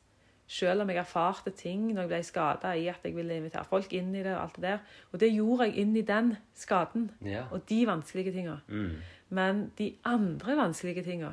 selv 0.51 0.85
om 0.85 0.91
jeg 0.93 1.01
erfarte 1.01 1.55
ting 1.57 1.87
når 1.89 2.03
jeg 2.05 2.11
ble 2.11 2.21
skada 2.29 2.75
i 2.77 2.85
at 2.93 3.07
jeg 3.07 3.17
ville 3.17 3.39
invitere 3.41 3.65
folk 3.65 3.93
inn 3.97 4.11
i 4.13 4.23
det, 4.23 4.35
og 4.37 4.43
alt 4.43 4.59
det 4.59 4.67
der, 4.67 4.83
og 5.11 5.21
det 5.23 5.31
gjorde 5.33 5.71
jeg 5.71 5.79
inn 5.81 5.95
i 5.97 6.05
den 6.05 6.35
skaden 6.55 7.07
Ja. 7.25 7.47
og 7.51 7.65
de 7.69 7.81
vanskelige 7.89 8.35
tinga. 8.35 8.59
Mm. 8.69 8.99
Men 9.35 9.65
de 9.79 9.89
andre 10.07 10.55
vanskelige 10.59 11.05
tinga, 11.07 11.33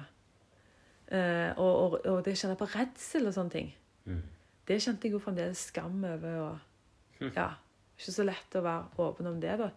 eh, 1.12 1.52
og, 1.58 1.76
og, 1.84 1.96
og 2.08 2.22
det 2.26 2.34
å 2.36 2.40
kjenne 2.42 2.58
på 2.60 2.68
redsel 2.74 3.28
og 3.30 3.36
sånne 3.38 3.56
ting, 3.58 3.72
Mm. 4.10 4.22
det 4.66 4.80
kjente 4.82 5.06
jeg 5.06 5.14
jo 5.14 5.20
fremdeles 5.22 5.60
skam 5.70 6.00
over. 6.10 6.38
og 6.42 7.28
ja, 7.36 7.52
Ikke 8.00 8.12
så 8.16 8.24
lett 8.26 8.56
å 8.58 8.64
være 8.66 9.04
åpen 9.06 9.28
om 9.30 9.40
det. 9.40 9.58
da. 9.60 9.68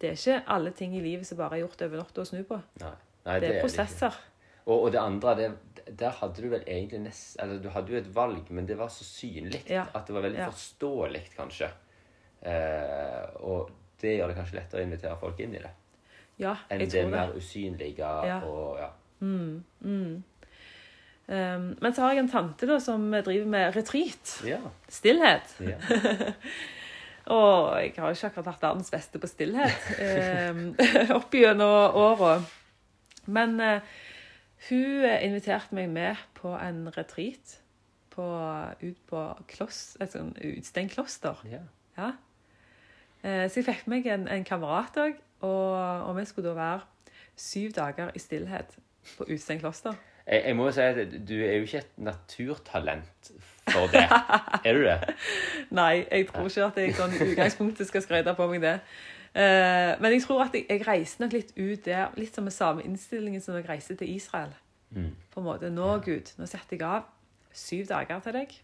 Det 0.00 0.08
er 0.10 0.16
ikke 0.18 0.42
alle 0.50 0.70
ting 0.74 0.96
i 0.96 1.00
livet 1.04 1.26
som 1.26 1.38
bare 1.38 1.54
er 1.58 1.62
gjort 1.62 1.82
over 1.86 2.00
natta 2.02 2.22
å 2.22 2.26
snu 2.26 2.40
på. 2.44 2.58
Nei. 2.82 2.90
Nei, 3.26 3.38
Det 3.40 3.48
er 3.48 3.52
det 3.52 3.62
prosesser. 3.62 4.14
Og, 4.66 4.82
og 4.84 4.92
det 4.92 4.98
andre, 5.00 5.34
det, 5.38 5.48
der 5.98 6.10
hadde 6.18 6.42
du 6.42 6.48
vel 6.50 6.64
egentlig 6.66 7.00
nest, 7.04 7.36
eller 7.40 7.58
du 7.62 7.68
hadde 7.70 7.92
jo 7.94 7.98
et 8.02 8.10
valg, 8.14 8.50
men 8.50 8.66
det 8.66 8.76
var 8.78 8.88
så 8.92 9.04
synlig 9.06 9.62
Ja. 9.70 9.86
at 9.94 10.06
det 10.06 10.14
var 10.14 10.22
veldig 10.26 10.38
Ja. 10.42 10.50
forståelig, 10.50 11.22
kanskje. 11.36 11.70
Eh, 12.42 13.28
og 13.42 13.70
det 14.00 14.16
gjør 14.18 14.28
det 14.28 14.36
kanskje 14.36 14.58
lettere 14.58 14.80
å 14.82 14.86
invitere 14.86 15.16
folk 15.20 15.40
inn 15.40 15.54
i 15.54 15.62
det 15.62 15.70
Ja, 16.38 16.54
enn 16.70 16.84
det 16.90 17.04
mer 17.10 17.32
usynlige 17.36 18.06
Ja. 18.26 18.38
og 18.46 18.78
ja. 18.78 18.88
Um, 21.28 21.74
men 21.82 21.92
så 21.92 22.00
har 22.06 22.12
jeg 22.14 22.22
en 22.22 22.30
tante 22.32 22.66
da, 22.70 22.78
som 22.80 23.10
driver 23.12 23.46
med 23.46 23.74
retreat. 23.76 24.36
Ja. 24.46 24.60
Stillhet. 24.88 25.56
ja. 25.60 25.76
Og 27.28 27.74
jeg 27.82 27.92
har 27.98 28.14
ikke 28.14 28.26
akkurat 28.30 28.46
vært 28.46 28.62
verdens 28.64 28.88
beste 28.90 29.18
på 29.20 29.28
stillhet 29.28 29.88
um, 30.00 30.62
opp 31.18 31.34
gjennom 31.36 31.98
åra. 32.00 32.38
Men 33.28 33.58
uh, 33.60 33.82
hun 34.70 35.04
inviterte 35.04 35.76
meg 35.76 35.90
med 35.92 36.16
på 36.38 36.54
en 36.56 36.86
retreat 36.96 37.58
på, 38.14 38.24
ut 38.80 39.02
på 39.10 39.26
kloss, 39.52 39.82
et 40.00 40.14
sånn 40.16 40.32
utstengt 40.40 40.96
kloster. 40.96 41.36
ja. 41.52 41.60
Ja. 41.98 42.12
Eh, 43.26 43.44
Så 43.50 43.58
jeg 43.60 43.66
fikk 43.66 43.86
meg 43.90 44.06
en, 44.06 44.24
en 44.30 44.44
kamerat 44.46 44.96
òg, 45.02 45.16
og, 45.40 46.04
og 46.04 46.16
vi 46.16 46.24
skulle 46.24 46.48
da 46.48 46.54
være 46.54 46.80
syv 47.38 47.72
dager 47.76 48.10
i 48.14 48.18
stillhet 48.18 48.78
på 49.16 49.26
Utstein 49.32 49.60
kloster. 49.60 49.94
Jeg, 50.26 50.42
jeg 50.46 50.56
må 50.56 50.64
jo 50.68 50.72
si 50.76 50.80
at 50.80 51.14
du 51.28 51.34
er 51.34 51.52
jo 51.56 51.68
ikke 51.68 51.78
et 51.78 51.92
naturtalent 51.96 53.30
for 53.70 53.86
det. 53.92 54.04
er 54.64 54.72
du 54.72 54.82
det? 54.84 55.14
Nei, 55.80 56.04
jeg 56.10 56.28
tror 56.28 56.48
ikke 56.48 56.66
at 56.66 56.80
jeg 56.82 56.96
sånn 56.96 57.16
utgangspunktet 57.28 57.88
skal 57.88 58.04
skryte 58.04 58.34
på 58.36 58.48
meg 58.50 58.64
det. 58.64 58.74
Uh, 59.28 59.94
men 60.02 60.14
jeg 60.14 60.24
tror 60.24 60.46
at 60.46 60.56
jeg, 60.56 60.64
jeg 60.68 60.86
reiste 60.88 61.22
nok 61.22 61.36
litt 61.36 61.52
ut 61.56 61.84
der, 61.84 62.08
litt 62.16 62.34
som 62.34 62.46
med 62.48 62.56
samme 62.56 62.84
innstillingen 62.84 63.44
som 63.44 63.54
når 63.54 63.62
jeg 63.62 63.70
reiste 63.70 63.98
til 64.00 64.14
Israel. 64.14 64.54
Mm. 64.90 65.12
På 65.32 65.40
en 65.40 65.46
måte, 65.46 65.70
Nå, 65.70 65.90
Gud, 66.04 66.32
nå 66.40 66.48
setter 66.48 66.76
jeg 66.76 66.86
av 66.88 67.06
syv 67.52 67.86
dager 67.90 68.24
til 68.24 68.38
deg. 68.40 68.56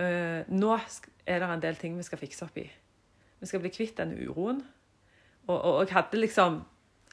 Uh, 0.00 0.42
nå 0.50 0.76
er 1.26 1.42
det 1.42 1.48
en 1.48 1.62
del 1.62 1.78
ting 1.78 1.96
vi 1.98 2.06
skal 2.06 2.20
fikse 2.20 2.46
opp 2.46 2.58
i. 2.58 2.66
Vi 3.40 3.48
skal 3.48 3.62
bli 3.62 3.72
kvitt 3.72 3.96
den 3.98 4.14
uroen. 4.18 4.62
Og, 5.48 5.56
og, 5.56 5.74
og 5.74 5.86
jeg 5.86 5.96
hadde 5.96 6.20
liksom 6.20 6.60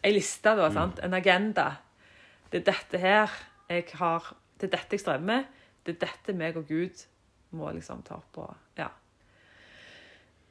ei 0.06 0.13
liste, 0.13 0.54
da, 0.58 0.70
sant? 0.74 1.00
en 1.04 1.16
agenda. 1.18 1.72
Det 2.52 2.62
er 2.62 2.72
dette 2.72 3.02
her 3.02 3.34
jeg 3.68 3.90
har 4.00 4.34
Det 4.58 4.70
er 4.70 4.78
dette 4.78 4.96
jeg 4.96 5.04
strever 5.04 5.26
med. 5.26 5.50
Det 5.86 5.96
er 5.96 6.08
dette 6.08 6.34
meg 6.34 6.58
og 6.58 6.68
Gud 6.68 7.04
må 7.56 7.72
liksom 7.76 8.02
ta 8.04 8.20
og 8.20 8.56
Ja. 8.78 8.90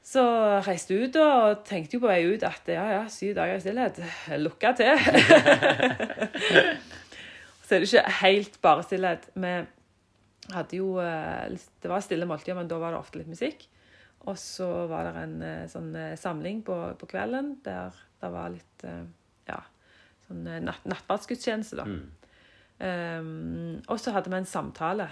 Så 0.07 0.23
reiste 0.63 0.95
jeg 0.95 1.09
ut 1.09 1.17
og 1.19 1.65
tenkte 1.67 1.97
jo 1.97 2.05
på 2.05 2.07
vei 2.07 2.21
ut 2.31 2.45
at 2.47 2.69
ja, 2.71 2.85
ja, 2.95 3.01
syv 3.11 3.35
dager 3.35 3.59
i 3.59 3.63
stillhet. 3.65 3.99
Lukka 4.39 4.71
til. 4.79 4.95
så 7.67 7.75
er 7.75 7.83
det 7.83 7.89
ikke 7.89 8.05
helt 8.21 8.61
bare 8.63 8.85
stillhet. 8.87 9.27
Vi 9.35 9.55
hadde 10.55 10.79
jo 10.79 11.03
eh, 11.03 11.59
Det 11.83 11.91
var 11.91 12.05
stille 12.07 12.29
måltider, 12.29 12.55
men 12.55 12.71
da 12.71 12.79
var 12.79 12.95
det 12.95 13.03
ofte 13.03 13.19
litt 13.19 13.33
musikk. 13.33 13.67
Og 14.25 14.39
så 14.41 14.69
var 14.91 15.07
det 15.07 15.23
en 15.23 15.37
eh, 15.45 15.67
sånn 15.71 15.93
eh, 15.95 16.17
samling 16.19 16.65
på, 16.67 16.75
på 16.99 17.09
kvelden 17.11 17.59
der 17.65 17.95
det 18.21 18.31
var 18.33 18.49
litt 18.51 18.87
eh, 18.89 19.05
ja, 19.47 19.61
sånn 20.27 20.47
natt, 20.65 20.89
nattverdsgudstjeneste, 20.89 21.79
da. 21.79 21.85
Mm. 21.87 22.07
Um, 22.77 23.77
og 23.89 23.97
så 24.03 24.13
hadde 24.13 24.29
vi 24.29 24.37
en 24.37 24.49
samtale 24.49 25.07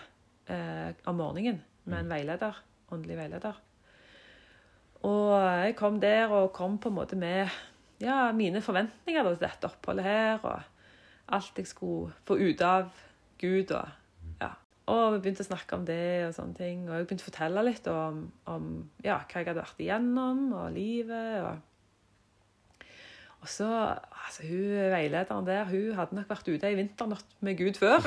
uh, 0.51 0.91
om 1.09 1.17
morgenen 1.17 1.63
med 1.85 1.95
Mm. 1.95 1.99
en 1.99 2.11
veileder, 2.11 2.59
åndelig 2.93 3.17
veileder. 3.17 3.61
Og 5.05 5.33
jeg 5.65 5.77
kom 5.77 6.01
der 6.01 6.33
og 6.33 6.53
kom 6.53 6.79
på 6.79 6.89
en 6.89 6.95
måte 6.95 7.17
med 7.17 7.49
ja, 8.01 8.33
mine 8.33 8.63
forventninger 8.65 9.23
da, 9.23 9.35
til 9.35 9.45
dette 9.45 9.69
oppholdet 9.69 10.05
her, 10.05 10.39
og 10.43 10.63
alt 11.29 11.59
jeg 11.61 11.67
skulle 11.67 12.13
få 12.25 12.39
ut 12.41 12.61
av 12.65 12.89
Gud. 13.39 13.71
Og. 13.71 13.89
Og 14.91 15.05
vi 15.15 15.21
begynte 15.25 15.45
å 15.45 15.49
snakke 15.49 15.79
om 15.79 15.85
det 15.89 16.27
og 16.27 16.35
sånne 16.37 16.59
ting. 16.59 16.83
Og 16.89 16.97
jeg 16.97 17.07
begynte 17.07 17.25
å 17.25 17.31
fortelle 17.31 17.63
litt 17.65 17.87
om, 17.89 18.25
om 18.53 18.67
ja, 19.05 19.21
hva 19.23 19.41
jeg 19.41 19.49
hadde 19.49 19.63
vært 19.63 19.81
igjennom, 19.81 20.51
og 20.59 20.75
livet. 20.75 21.39
og 21.45 21.63
og 23.45 23.51
så, 23.53 23.67
altså 24.25 24.47
hun 24.49 24.69
Veilederen 24.89 25.47
der 25.47 25.67
hun 25.69 25.93
hadde 25.99 26.17
nok 26.17 26.31
vært 26.31 26.47
ute 26.49 26.71
i 26.73 26.77
vinternatt 26.79 27.35
med 27.45 27.59
Gud 27.59 27.77
før. 27.77 28.01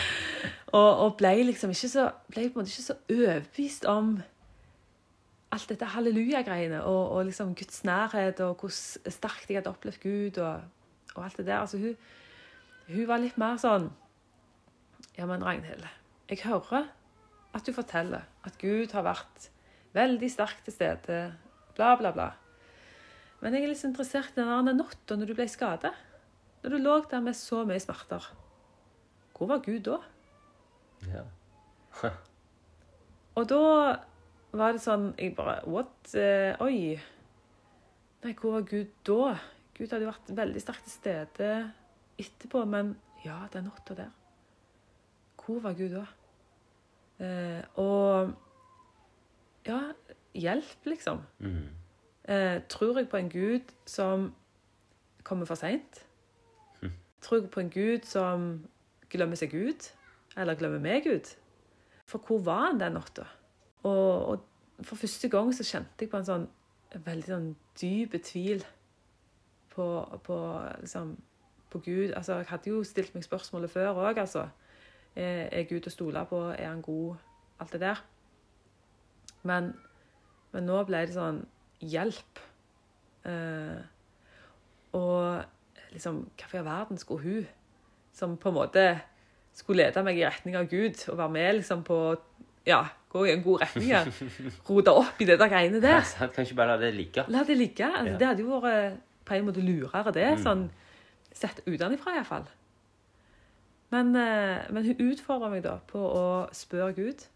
og, 0.78 0.90
og 1.04 1.16
ble 1.18 1.32
liksom 1.44 1.74
ikke 1.74 1.90
så, 1.92 2.06
ble 2.32 2.46
på 2.46 2.56
en 2.56 2.62
måte 2.62 2.72
ikke 2.72 2.86
så 2.86 2.96
overbevist 3.12 3.84
om 3.92 4.14
alt 5.52 5.68
dette 5.68 5.90
halleluja-greiene 5.92 6.80
og, 6.88 7.02
og 7.12 7.26
liksom 7.28 7.52
Guds 7.58 7.84
nærhet 7.84 8.40
og 8.40 8.64
hvor 8.64 8.72
sterkt 8.72 9.50
jeg 9.52 9.60
hadde 9.60 9.72
opplevd 9.74 10.00
Gud 10.00 10.40
og, 10.40 10.64
og 11.18 11.24
alt 11.26 11.36
det 11.36 11.46
der. 11.50 11.58
Altså 11.58 11.76
hun, 11.82 11.96
hun 12.88 13.08
var 13.12 13.20
litt 13.20 13.36
mer 13.36 13.60
sånn 13.60 13.90
Ja, 15.18 15.28
men 15.28 15.44
Ragnhild, 15.44 15.84
jeg 16.30 16.44
hører 16.46 16.88
at 17.52 17.66
du 17.66 17.72
forteller 17.76 18.28
at 18.46 18.58
Gud 18.60 18.94
har 18.94 19.04
vært 19.06 19.48
veldig 19.96 20.30
sterkt 20.32 20.64
til 20.66 20.76
stede, 20.76 21.18
bla, 21.76 21.94
bla, 22.00 22.12
bla. 22.14 22.30
Men 23.42 23.56
jeg 23.56 23.66
er 23.66 23.72
litt 23.72 23.84
interessert 23.86 24.38
i 24.38 24.44
den 24.44 24.78
natta 24.78 25.18
når 25.18 25.32
du 25.32 25.36
ble 25.36 25.48
skada. 25.50 25.92
Når 26.62 26.74
du 26.74 26.78
lå 26.78 26.94
der 27.10 27.24
med 27.24 27.34
så 27.36 27.64
mye 27.66 27.82
smerter. 27.82 28.28
Hvor 29.34 29.50
var 29.50 29.64
Gud 29.64 29.82
da? 29.88 29.98
Ja. 31.10 31.24
Og 33.36 33.48
da 33.50 33.62
var 34.52 34.74
det 34.74 34.82
sånn 34.84 35.08
Jeg 35.18 35.32
bare 35.34 35.62
What? 35.66 36.12
Eh, 36.14 36.54
oi. 36.62 36.94
Nei, 38.22 38.34
hvor 38.38 38.60
var 38.60 38.66
Gud 38.68 38.92
da? 39.08 39.34
Gud 39.74 39.90
hadde 39.90 40.06
vært 40.06 40.34
veldig 40.38 40.62
sterkt 40.62 40.86
til 40.86 40.94
stede 40.94 41.52
etterpå, 42.20 42.62
men 42.68 42.94
ja, 43.24 43.40
den 43.50 43.66
natta 43.66 43.96
der. 43.98 44.12
Hvor 45.46 45.60
var 45.60 45.74
Gud 45.78 45.96
da? 45.96 46.06
Eh, 47.22 47.62
og 47.78 48.32
Ja, 49.66 49.92
hjelp, 50.34 50.86
liksom. 50.90 51.20
Mm. 51.38 51.68
Eh, 52.24 52.62
tror 52.68 52.98
jeg 52.98 53.08
på 53.08 53.16
en 53.16 53.30
Gud 53.30 53.74
som 53.86 54.34
kommer 55.22 55.46
for 55.46 55.54
seint? 55.54 56.06
Tror 57.22 57.40
jeg 57.40 57.50
på 57.50 57.60
en 57.60 57.70
Gud 57.70 58.06
som 58.08 58.46
glemmer 59.10 59.38
seg 59.38 59.54
ut? 59.54 59.92
Eller 60.36 60.58
glemmer 60.58 60.82
meg 60.82 61.06
ut? 61.06 61.36
For 62.10 62.18
hvor 62.18 62.42
var 62.42 62.66
han 62.66 62.80
den 62.80 62.96
natta? 62.98 63.28
Og, 63.82 64.26
og 64.26 64.82
for 64.82 64.98
første 64.98 65.28
gang 65.30 65.52
så 65.54 65.66
kjente 65.66 66.02
jeg 66.02 66.10
på 66.10 66.18
en 66.18 66.26
sånn 66.26 66.48
veldig 66.92 67.28
sånn 67.28 67.52
dyp 67.80 68.16
tvil 68.26 68.64
på, 69.72 69.86
på, 70.26 70.38
liksom, 70.80 71.14
på 71.70 71.80
Gud. 71.86 72.10
Altså, 72.18 72.40
jeg 72.42 72.50
hadde 72.50 72.72
jo 72.72 72.82
stilt 72.84 73.14
meg 73.14 73.24
spørsmålet 73.24 73.70
før 73.72 74.02
òg, 74.02 74.18
altså. 74.24 74.48
Er, 75.16 75.48
er 75.52 75.66
Gud 75.68 75.86
å 75.86 75.92
stole 75.92 76.22
på? 76.30 76.40
Er 76.56 76.68
han 76.70 76.82
god? 76.84 77.16
Alt 77.60 77.72
det 77.76 77.80
der. 77.82 78.00
Men, 79.48 79.72
men 80.54 80.66
nå 80.68 80.78
ble 80.88 81.02
det 81.06 81.16
sånn 81.16 81.42
hjelp. 81.82 82.40
Eh, 83.28 83.80
og 84.96 85.42
liksom 85.92 86.22
Hvorfor 86.38 86.56
i 86.56 86.60
all 86.62 86.66
verden 86.68 86.98
skulle 87.00 87.22
hun, 87.26 87.46
som 88.16 88.36
på 88.40 88.50
en 88.50 88.56
måte 88.56 88.84
skulle 89.56 89.84
lede 89.84 90.02
meg 90.04 90.18
i 90.20 90.24
retning 90.24 90.56
av 90.56 90.68
Gud, 90.70 90.96
og 91.12 91.18
være 91.20 91.34
med 91.34 91.54
liksom 91.60 91.82
på 91.84 91.98
Ja, 92.64 92.84
gå 93.12 93.26
i 93.26 93.32
en 93.34 93.42
god 93.44 93.60
retning, 93.64 93.90
her. 93.90 94.08
rote 94.68 94.92
opp 94.96 95.20
i 95.20 95.26
det 95.28 95.36
der 95.40 95.50
greiene 95.52 95.80
der. 95.82 96.00
Ja, 96.00 96.28
Kan 96.32 96.46
ikke 96.46 96.56
bare 96.60 96.76
la 96.76 96.80
det 96.80 96.92
ligge? 96.96 97.24
La 97.28 97.42
det 97.44 97.56
ligge. 97.58 97.84
Altså, 97.88 98.12
Ja. 98.14 98.18
Det 98.20 98.26
hadde 98.30 98.46
jo 98.46 98.60
vært 98.62 99.00
på 99.26 99.34
en 99.36 99.46
måte 99.48 99.64
lurere, 99.64 100.12
det. 100.14 100.28
Mm. 100.38 100.42
Sånn 100.46 100.62
sett 101.32 101.60
utenfra, 101.66 102.14
iallfall. 102.16 102.46
Men, 103.92 104.14
eh, 104.16 104.64
men 104.72 104.86
hun 104.88 105.02
utfordra 105.12 105.50
meg 105.52 105.64
da 105.66 105.76
på 105.90 106.00
å 106.00 106.24
spørre 106.56 106.94
Gud 106.96 107.26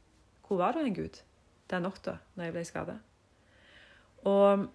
hvor 0.47 0.61
var 0.61 0.73
du 0.77 0.79
en 0.81 0.95
Gud, 0.95 1.19
den 1.71 1.83
natta 1.83 2.19
når 2.37 2.45
jeg 2.47 2.55
ble 2.55 2.65
skada. 2.69 2.95
Og 4.31 4.67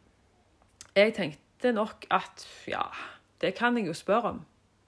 jeg 0.95 1.13
tenkte 1.15 1.71
nok 1.73 2.05
at 2.11 2.43
ja, 2.67 2.83
det 3.41 3.53
kan 3.57 3.77
jeg 3.79 3.87
jo 3.87 3.93
spørre 3.95 4.33
om, 4.35 4.41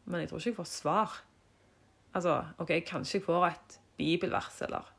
men 0.05 0.21
jeg 0.21 0.29
tror 0.29 0.41
ikke 0.41 0.49
jeg 0.51 0.57
får 0.59 0.69
svar. 0.73 1.15
Altså, 2.13 2.35
OK, 2.59 2.73
kanskje 2.85 3.17
jeg 3.21 3.25
får 3.25 3.45
et 3.47 3.77
bibelvers 3.97 4.59
eller 4.67 4.91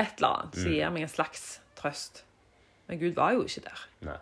et 0.00 0.16
eller 0.16 0.28
annet 0.38 0.56
som 0.56 0.70
Mm. 0.70 0.74
gir 0.74 0.90
meg 0.90 1.02
en 1.02 1.08
slags 1.12 1.60
trøst. 1.76 2.24
Men 2.88 2.98
Gud 2.98 3.14
var 3.14 3.32
jo 3.36 3.44
ikke 3.44 3.60
der. 3.68 4.18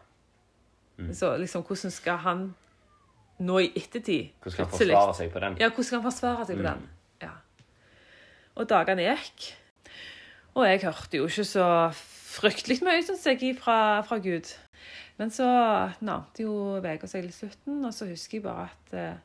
Mm. 0.98 1.14
Så 1.14 1.36
liksom, 1.38 1.62
hvordan 1.62 1.90
skal 1.90 2.16
han 2.18 2.54
nå 3.40 3.58
i 3.64 3.70
ettertid 3.76 4.30
Hvordan 4.42 4.52
skal 4.54 4.66
han 4.66 4.72
forsvare 4.74 5.14
seg 5.18 5.30
på 5.32 5.40
den? 5.44 5.56
Ja, 5.60 5.68
hvordan 5.70 5.86
skal 5.88 6.00
han 6.00 6.06
forsvare 6.10 6.46
seg 6.48 6.56
på 6.60 6.64
Mm. 6.64 6.68
den? 6.70 6.88
Ja. 7.22 7.30
Og 8.60 8.68
dagene 8.68 9.06
gikk. 9.08 9.50
Og 10.58 10.66
jeg 10.66 10.82
hørte 10.82 11.16
jo 11.20 11.26
ikke 11.30 11.44
så 11.46 11.66
fryktelig 11.94 12.80
mye, 12.84 13.02
syns 13.06 13.24
jeg, 13.26 13.56
fra, 13.58 13.78
fra 14.06 14.18
Gud. 14.18 14.50
Men 15.20 15.30
så 15.30 15.46
nærmte 16.00 16.42
jo 16.46 16.78
uka 16.80 17.06
seg 17.08 17.26
til 17.28 17.32
slutten, 17.32 17.84
og 17.84 17.92
så 17.94 18.08
husker 18.08 18.38
jeg 18.38 18.44
bare 18.46 18.68
at 18.70 18.94
eh, 18.96 19.18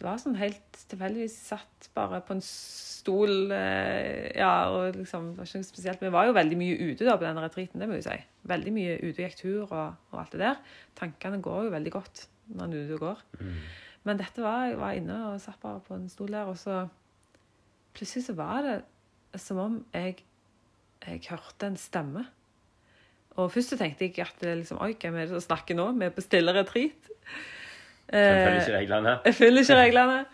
det 0.00 0.04
var 0.06 0.16
sånn 0.20 0.36
helt 0.40 0.80
tilfeldigvis 0.88 1.34
satt 1.50 1.88
bare 1.96 2.20
på 2.24 2.32
en 2.36 2.42
stol 2.44 3.50
eh, 3.52 4.30
Ja, 4.38 4.68
og 4.72 4.96
liksom, 4.96 5.32
det 5.34 5.38
var 5.42 5.48
ikke 5.50 5.60
noe 5.60 5.68
spesielt. 5.68 6.00
Vi 6.04 6.12
var 6.14 6.28
jo 6.28 6.36
veldig 6.36 6.56
mye 6.60 6.76
ute 6.92 7.04
da 7.08 7.16
på 7.20 7.26
den 7.26 7.40
retreaten, 7.42 7.80
det 7.80 7.88
må 7.90 7.98
jeg 7.98 8.06
si. 8.08 8.18
Veldig 8.48 8.72
mye 8.76 8.96
ute 9.02 9.16
og 9.18 9.24
gikk 9.26 9.38
tur 9.42 9.62
og, 9.66 9.96
og 10.12 10.20
alt 10.22 10.32
det 10.36 10.40
der. 10.46 10.60
Tankene 11.00 11.40
går 11.44 11.66
jo 11.68 11.74
veldig 11.76 11.92
godt 11.98 12.26
når 12.54 12.64
han 12.66 12.72
er 12.74 12.84
ute 12.86 12.96
og 12.98 13.04
går. 13.04 13.22
Mm. 13.40 13.54
Men 14.08 14.18
dette 14.20 14.42
var, 14.42 14.64
jeg 14.70 14.78
var 14.80 14.96
inne 14.96 15.16
og 15.28 15.40
satt 15.42 15.60
bare 15.62 15.80
på 15.84 15.94
en 15.98 16.08
stol 16.08 16.32
der, 16.32 16.48
og 16.48 16.56
så 16.58 16.82
plutselig 17.94 18.24
så 18.26 18.34
var 18.38 18.62
det 18.66 18.76
som 19.40 19.58
om 19.62 19.74
jeg, 19.94 20.22
jeg 21.06 21.20
hørte 21.30 21.66
en 21.68 21.76
stemme. 21.76 22.24
Og 23.38 23.52
først 23.52 23.74
så 23.74 23.78
tenkte 23.78 24.08
jeg 24.08 24.24
at 24.24 24.40
det 24.42 24.56
liksom, 24.62 24.80
oi, 24.82 24.94
hvem 25.00 25.14
er 25.16 25.26
det 25.28 25.34
som 25.34 25.44
snakker 25.44 25.76
nå? 25.78 25.90
Vi 25.98 26.08
er 26.08 26.14
på 26.16 26.24
stille 26.24 26.54
retreat. 26.56 27.12
Jeg 28.10 28.40
følger 28.40 28.56
Eh, 28.56 28.62
ikke 28.64 28.78
reglene? 28.78 29.12
jeg 29.24 29.34
følger 29.34 29.60
ikke 29.62 29.76
reglene. 29.78 30.24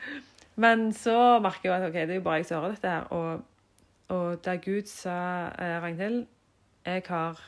Men 0.57 0.93
så 0.97 1.39
merker 1.45 1.69
jeg 1.69 1.83
at 1.83 1.89
ok, 1.91 1.95
det 1.95 2.11
er 2.11 2.15
jo 2.15 2.25
bare 2.25 2.39
jeg 2.41 2.47
som 2.49 2.63
hører 2.63 2.73
dette 2.79 2.89
her. 2.89 3.01
Og, 3.13 3.43
og 4.09 4.45
der 4.45 4.57
Gud 4.65 4.87
sa, 4.89 5.17
eh, 5.59 5.77
Ragnhild, 5.83 6.23
jeg 6.87 7.03
har 7.07 7.43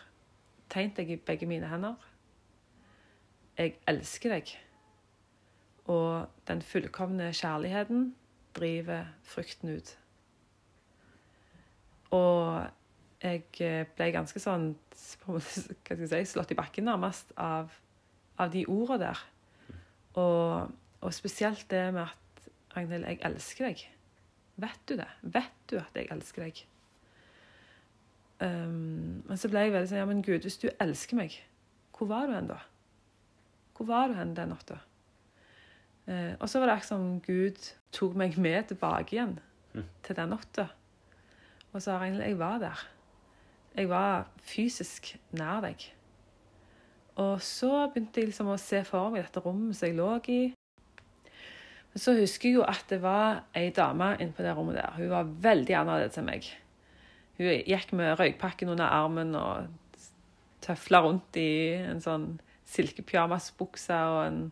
tegnet 0.68 0.96
deg 1.00 1.11
i 1.11 1.16
begge 1.16 1.46
mine 1.48 1.68
hender. 1.70 1.94
Jeg 3.58 3.74
elsker 3.90 4.36
deg. 4.36 4.50
Og 5.90 6.28
den 6.46 6.60
fullkomne 6.62 7.32
kjærligheten 7.34 8.12
driver 8.54 9.08
frykten 9.26 9.72
ut. 9.74 9.90
Og 12.14 12.68
jeg 13.22 13.42
eh, 13.66 13.82
ble 13.98 14.08
ganske 14.14 14.40
sånn 14.40 14.70
hva 15.24 15.40
skal 15.42 16.04
jeg 16.04 16.10
si, 16.12 16.22
slått 16.32 16.54
i 16.54 16.58
bakken 16.58 16.86
nærmest 16.88 17.34
av, 17.34 17.74
av 18.38 18.54
de 18.54 18.64
ordene 18.70 19.08
der. 19.08 19.26
Og, 20.18 20.72
og 21.02 21.14
spesielt 21.14 21.66
det 21.72 21.88
med 21.96 22.06
at 22.06 22.48
Ragnhild, 22.76 23.06
jeg 23.08 23.22
elsker 23.26 23.68
deg. 23.68 23.84
Vet 24.62 24.82
du 24.86 24.96
det? 24.98 25.10
Vet 25.22 25.62
du 25.70 25.78
at 25.80 25.98
jeg 25.98 26.10
elsker 26.14 26.46
deg? 26.46 26.64
Um, 28.38 29.24
men 29.26 29.38
så 29.40 29.50
ble 29.50 29.64
jeg 29.64 29.72
veldig 29.74 29.90
sånn 29.90 29.98
Ja, 29.98 30.06
men 30.06 30.22
Gud, 30.22 30.44
hvis 30.46 30.60
du 30.62 30.68
elsker 30.78 31.18
meg, 31.18 31.34
hvor 31.96 32.06
var 32.10 32.28
du 32.30 32.36
hen 32.36 32.50
da? 32.52 32.60
Hvor 33.78 33.86
var 33.86 34.08
du 34.10 34.16
hen 34.18 34.34
den 34.34 34.50
natta? 34.50 34.80
Eh, 36.08 36.34
og 36.40 36.48
så 36.50 36.58
var 36.58 36.66
det 36.66 36.74
akkurat 36.78 36.90
som 36.90 37.20
Gud 37.22 37.58
tok 37.94 38.16
meg 38.18 38.34
med 38.40 38.72
tilbake 38.72 39.14
igjen 39.16 39.38
Mm. 39.74 39.84
til 40.02 40.16
den 40.16 40.30
natta. 40.32 40.64
Og 41.72 41.82
sa 41.82 41.98
Ragnhild, 41.98 42.22
jeg 42.24 42.38
var 42.38 42.58
der. 42.58 42.86
Jeg 43.76 43.88
var 43.88 44.26
fysisk 44.40 45.16
nær 45.32 45.60
deg. 45.60 45.84
Og 47.16 47.42
så 47.42 47.86
begynte 47.92 48.20
jeg 48.20 48.30
liksom 48.30 48.48
å 48.48 48.56
se 48.58 48.80
for 48.84 49.10
meg 49.10 49.22
dette 49.26 49.42
rommet 49.44 49.76
som 49.76 49.88
jeg 49.88 49.96
lå 49.98 50.08
i. 50.32 50.40
Men 51.92 52.02
så 52.02 52.14
husker 52.18 52.48
jeg 52.48 52.56
jo 52.56 52.62
at 52.62 52.84
det 52.88 53.00
var 53.02 53.44
ei 53.54 53.70
dame 53.70 54.16
inne 54.18 54.32
på 54.32 54.42
det 54.42 54.56
rommet 54.56 54.76
der. 54.78 54.90
Hun 54.96 55.10
var 55.10 55.24
veldig 55.46 55.76
annerledes 55.76 56.18
enn 56.18 56.28
meg. 56.30 56.48
Hun 57.38 57.46
gikk 57.66 57.92
med 57.92 58.18
røykpakken 58.18 58.68
under 58.72 58.84
armen 58.86 59.34
og 59.38 59.68
tøfla 60.64 61.02
rundt 61.04 61.36
i 61.36 61.74
en 61.76 62.00
sånn 62.00 62.40
silkepyjamasbukse 62.74 64.02
og 64.12 64.20
en 64.26 64.42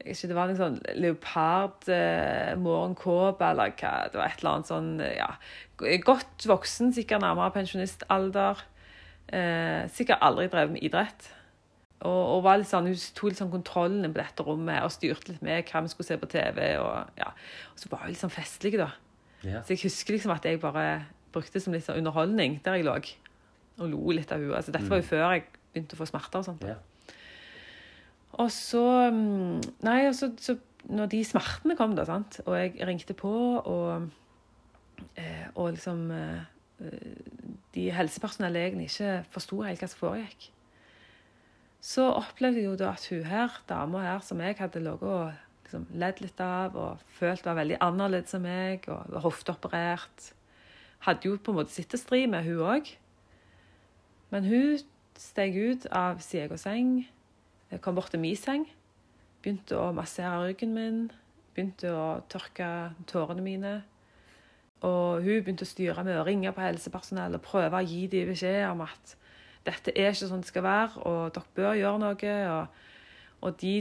jeg 0.00 0.14
vet 0.14 0.16
ikke, 0.16 0.28
Det 0.30 0.36
var 0.36 0.48
en 0.48 0.56
sånn 0.56 0.78
leopard 0.96 1.88
eh, 1.92 2.54
eller 2.54 2.94
hva 2.96 3.90
Det 4.08 4.16
var 4.16 4.30
et 4.30 4.40
eller 4.40 4.54
annet 4.54 4.70
sånn 4.70 4.88
ja, 5.04 5.34
Godt 5.76 6.46
voksen, 6.48 6.94
sikkert 6.96 7.20
nærmere 7.20 7.52
pensjonistalder. 7.52 8.62
Eh, 9.28 9.84
sikkert 9.92 10.24
aldri 10.24 10.48
drevet 10.48 10.74
med 10.74 10.84
idrett. 10.88 11.28
Og, 12.00 12.20
og 12.36 12.42
var 12.46 12.60
litt 12.60 12.70
sånn, 12.70 12.88
hun 12.88 12.96
tok 13.16 13.30
litt 13.30 13.40
sånn 13.40 13.52
kontrollen 13.52 14.08
på 14.08 14.20
dette 14.22 14.44
rommet 14.44 14.84
og 14.86 14.92
styrte 14.92 15.34
litt 15.34 15.44
med 15.44 15.68
hva 15.68 15.82
vi 15.84 15.92
skulle 15.92 16.08
se 16.08 16.18
på 16.20 16.28
TV. 16.32 16.60
Og, 16.80 17.16
ja. 17.20 17.30
og 17.72 17.80
så 17.80 17.92
var 17.92 18.04
hun 18.04 18.12
litt 18.14 18.22
sånn 18.22 18.32
festlig, 18.32 18.78
da. 18.80 18.90
Ja. 19.44 19.60
Så 19.64 19.74
jeg 19.74 19.84
husker 19.84 20.16
liksom 20.16 20.32
at 20.32 20.48
jeg 20.48 20.60
bare 20.62 20.86
brukte 21.32 21.58
det 21.58 21.64
som 21.64 21.76
litt 21.76 21.84
sånn 21.86 22.00
underholdning 22.00 22.58
der 22.64 22.80
jeg 22.80 22.88
lå. 22.88 22.96
Og 23.80 23.92
lo 23.92 24.16
litt 24.16 24.32
av 24.32 24.40
henne. 24.40 24.56
Altså, 24.56 24.72
dette 24.76 24.88
var 24.88 25.00
jo 25.00 25.08
før 25.12 25.26
jeg 25.28 25.44
begynte 25.72 25.96
å 25.96 26.00
få 26.00 26.08
smerter 26.08 26.40
og 26.40 26.48
sånt. 26.48 26.64
Ja. 26.68 26.80
Og 28.38 28.50
så 28.54 28.84
mm, 29.10 29.60
Nei, 29.86 29.98
og 30.08 30.14
så, 30.14 30.56
når 30.90 31.10
de 31.12 31.24
smertene 31.26 31.76
kom, 31.78 31.96
da, 31.98 32.06
sant, 32.08 32.40
og 32.46 32.56
jeg 32.56 32.78
ringte 32.88 33.16
på, 33.16 33.32
og, 33.58 34.08
eh, 35.16 35.48
og 35.54 35.74
liksom 35.74 36.06
eh, 36.14 36.88
De 37.74 37.90
helsepersonellet 37.92 38.70
egentlig 38.70 38.88
ikke 38.88 39.20
forsto 39.34 39.60
helt 39.66 39.82
hva 39.82 39.90
som 39.90 40.00
foregikk. 40.00 40.48
Så 41.80 42.04
opplevde 42.12 42.60
jeg 42.60 42.68
jo 42.68 42.78
da 42.80 42.90
at 42.92 43.06
hun 43.08 43.24
her, 43.24 43.54
dama 43.68 44.02
her, 44.04 44.24
som 44.24 44.40
jeg 44.40 44.58
hadde 44.58 44.82
ligget 44.84 45.08
og 45.08 45.32
liksom 45.64 45.86
ledd 46.00 46.20
litt 46.20 46.40
av 46.44 46.76
og 46.76 47.04
følt 47.16 47.46
var 47.46 47.56
veldig 47.60 47.78
annerledes 47.84 48.36
enn 48.36 48.44
meg, 48.44 48.88
og 48.90 49.08
var 49.14 49.24
hofteoperert 49.24 50.34
Hadde 51.00 51.30
jo 51.30 51.38
på 51.40 51.54
en 51.54 51.56
måte 51.56 51.72
sittestrid 51.72 52.26
med 52.28 52.44
hun 52.44 52.58
òg. 52.60 52.90
Men 54.28 54.44
hun 54.44 54.82
steg 55.16 55.56
ut 55.56 55.86
av 55.96 56.18
sin 56.20 56.42
egen 56.42 56.60
seng, 56.60 56.90
kom 57.78 57.94
bort 57.94 58.10
til 58.10 58.22
min 58.22 58.36
seng, 58.38 58.66
begynte 59.42 59.78
å 59.78 59.92
massere 59.94 60.48
ryggen 60.48 60.74
min, 60.74 61.04
begynte 61.54 61.92
å 61.94 62.20
tørke 62.30 62.90
tårene 63.10 63.44
mine. 63.44 63.74
Og 64.86 65.22
hun 65.22 65.44
begynte 65.44 65.66
å 65.66 65.70
styre 65.70 66.02
med 66.06 66.18
å 66.18 66.26
ringe 66.26 66.50
på 66.56 66.64
helsepersonell 66.64 67.36
og 67.36 67.44
prøve 67.44 67.78
å 67.78 67.86
gi 67.86 68.06
dem 68.10 68.30
beskjed 68.32 68.64
om 68.70 68.82
at 68.86 69.14
dette 69.68 69.92
er 69.92 70.14
ikke 70.14 70.30
sånn 70.30 70.42
det 70.42 70.48
skal 70.48 70.64
være, 70.64 71.02
og 71.04 71.34
dere 71.36 71.56
bør 71.56 71.78
gjøre 71.78 72.02
noe. 72.02 72.36
Og, 72.56 72.84
og 73.44 73.58
de 73.60 73.74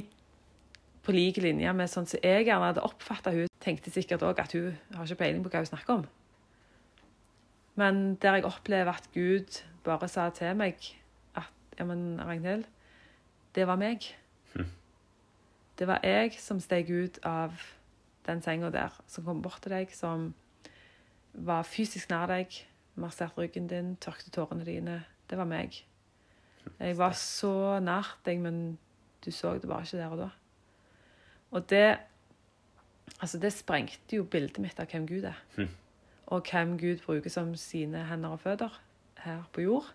på 1.06 1.16
lik 1.16 1.40
linje 1.42 1.72
med 1.74 1.90
sånn 1.90 2.08
som 2.10 2.22
jeg 2.22 2.46
gjerne 2.46 2.70
hadde 2.70 2.86
oppfatta 2.86 3.32
hun, 3.34 3.48
tenkte 3.64 3.92
sikkert 3.94 4.26
òg 4.28 4.42
at 4.44 4.54
hun 4.56 4.74
har 4.96 5.08
ikke 5.08 5.24
peiling 5.24 5.44
på 5.46 5.52
hva 5.54 5.64
hun 5.64 5.72
snakker 5.72 6.02
om. 6.02 6.08
Men 7.80 8.18
der 8.20 8.40
jeg 8.40 8.48
opplever 8.50 9.00
at 9.00 9.08
Gud 9.16 9.62
bare 9.86 10.10
sa 10.12 10.28
til 10.36 10.58
meg 10.60 10.76
at 11.40 11.48
ja, 11.80 11.88
men 11.88 12.20
Ragnhild, 12.20 12.68
det 13.60 13.68
var 13.68 13.80
meg. 13.80 14.08
Det 15.80 15.88
var 15.88 16.04
jeg 16.04 16.34
som 16.40 16.60
steg 16.64 16.90
ut 16.92 17.20
av 17.28 17.56
den 18.28 18.42
senga 18.44 18.70
der, 18.72 18.96
som 19.08 19.26
kom 19.28 19.42
bort 19.44 19.62
til 19.64 19.74
deg, 19.76 19.92
som 19.96 20.34
var 21.34 21.68
fysisk 21.68 22.10
nær 22.12 22.28
deg, 22.32 22.56
masserte 23.00 23.40
ryggen 23.40 23.70
din, 23.72 23.94
tørkte 24.04 24.32
tårene 24.36 24.68
dine. 24.68 24.98
Det 25.30 25.40
var 25.40 25.48
meg. 25.48 25.78
Jeg 26.80 26.98
var 27.00 27.16
så 27.16 27.80
nært 27.84 28.20
deg, 28.28 28.42
men 28.44 28.78
du 29.24 29.32
så 29.36 29.56
det 29.60 29.70
bare 29.70 29.88
ikke 29.88 30.00
der 30.00 30.16
og 30.16 30.24
da. 30.26 30.30
Og 31.52 31.70
det 31.70 31.88
Altså, 33.20 33.40
det 33.42 33.50
sprengte 33.52 34.16
jo 34.16 34.24
bildet 34.24 34.62
mitt 34.64 34.78
av 34.80 34.86
hvem 34.88 35.08
Gud 35.10 35.26
er. 35.28 35.40
Og 36.32 36.46
hvem 36.46 36.78
Gud 36.80 37.02
bruker 37.04 37.30
som 37.34 37.50
sine 37.58 38.06
hender 38.06 38.36
og 38.38 38.40
føtter 38.40 38.76
her 39.26 39.42
på 39.52 39.66
jord. 39.66 39.90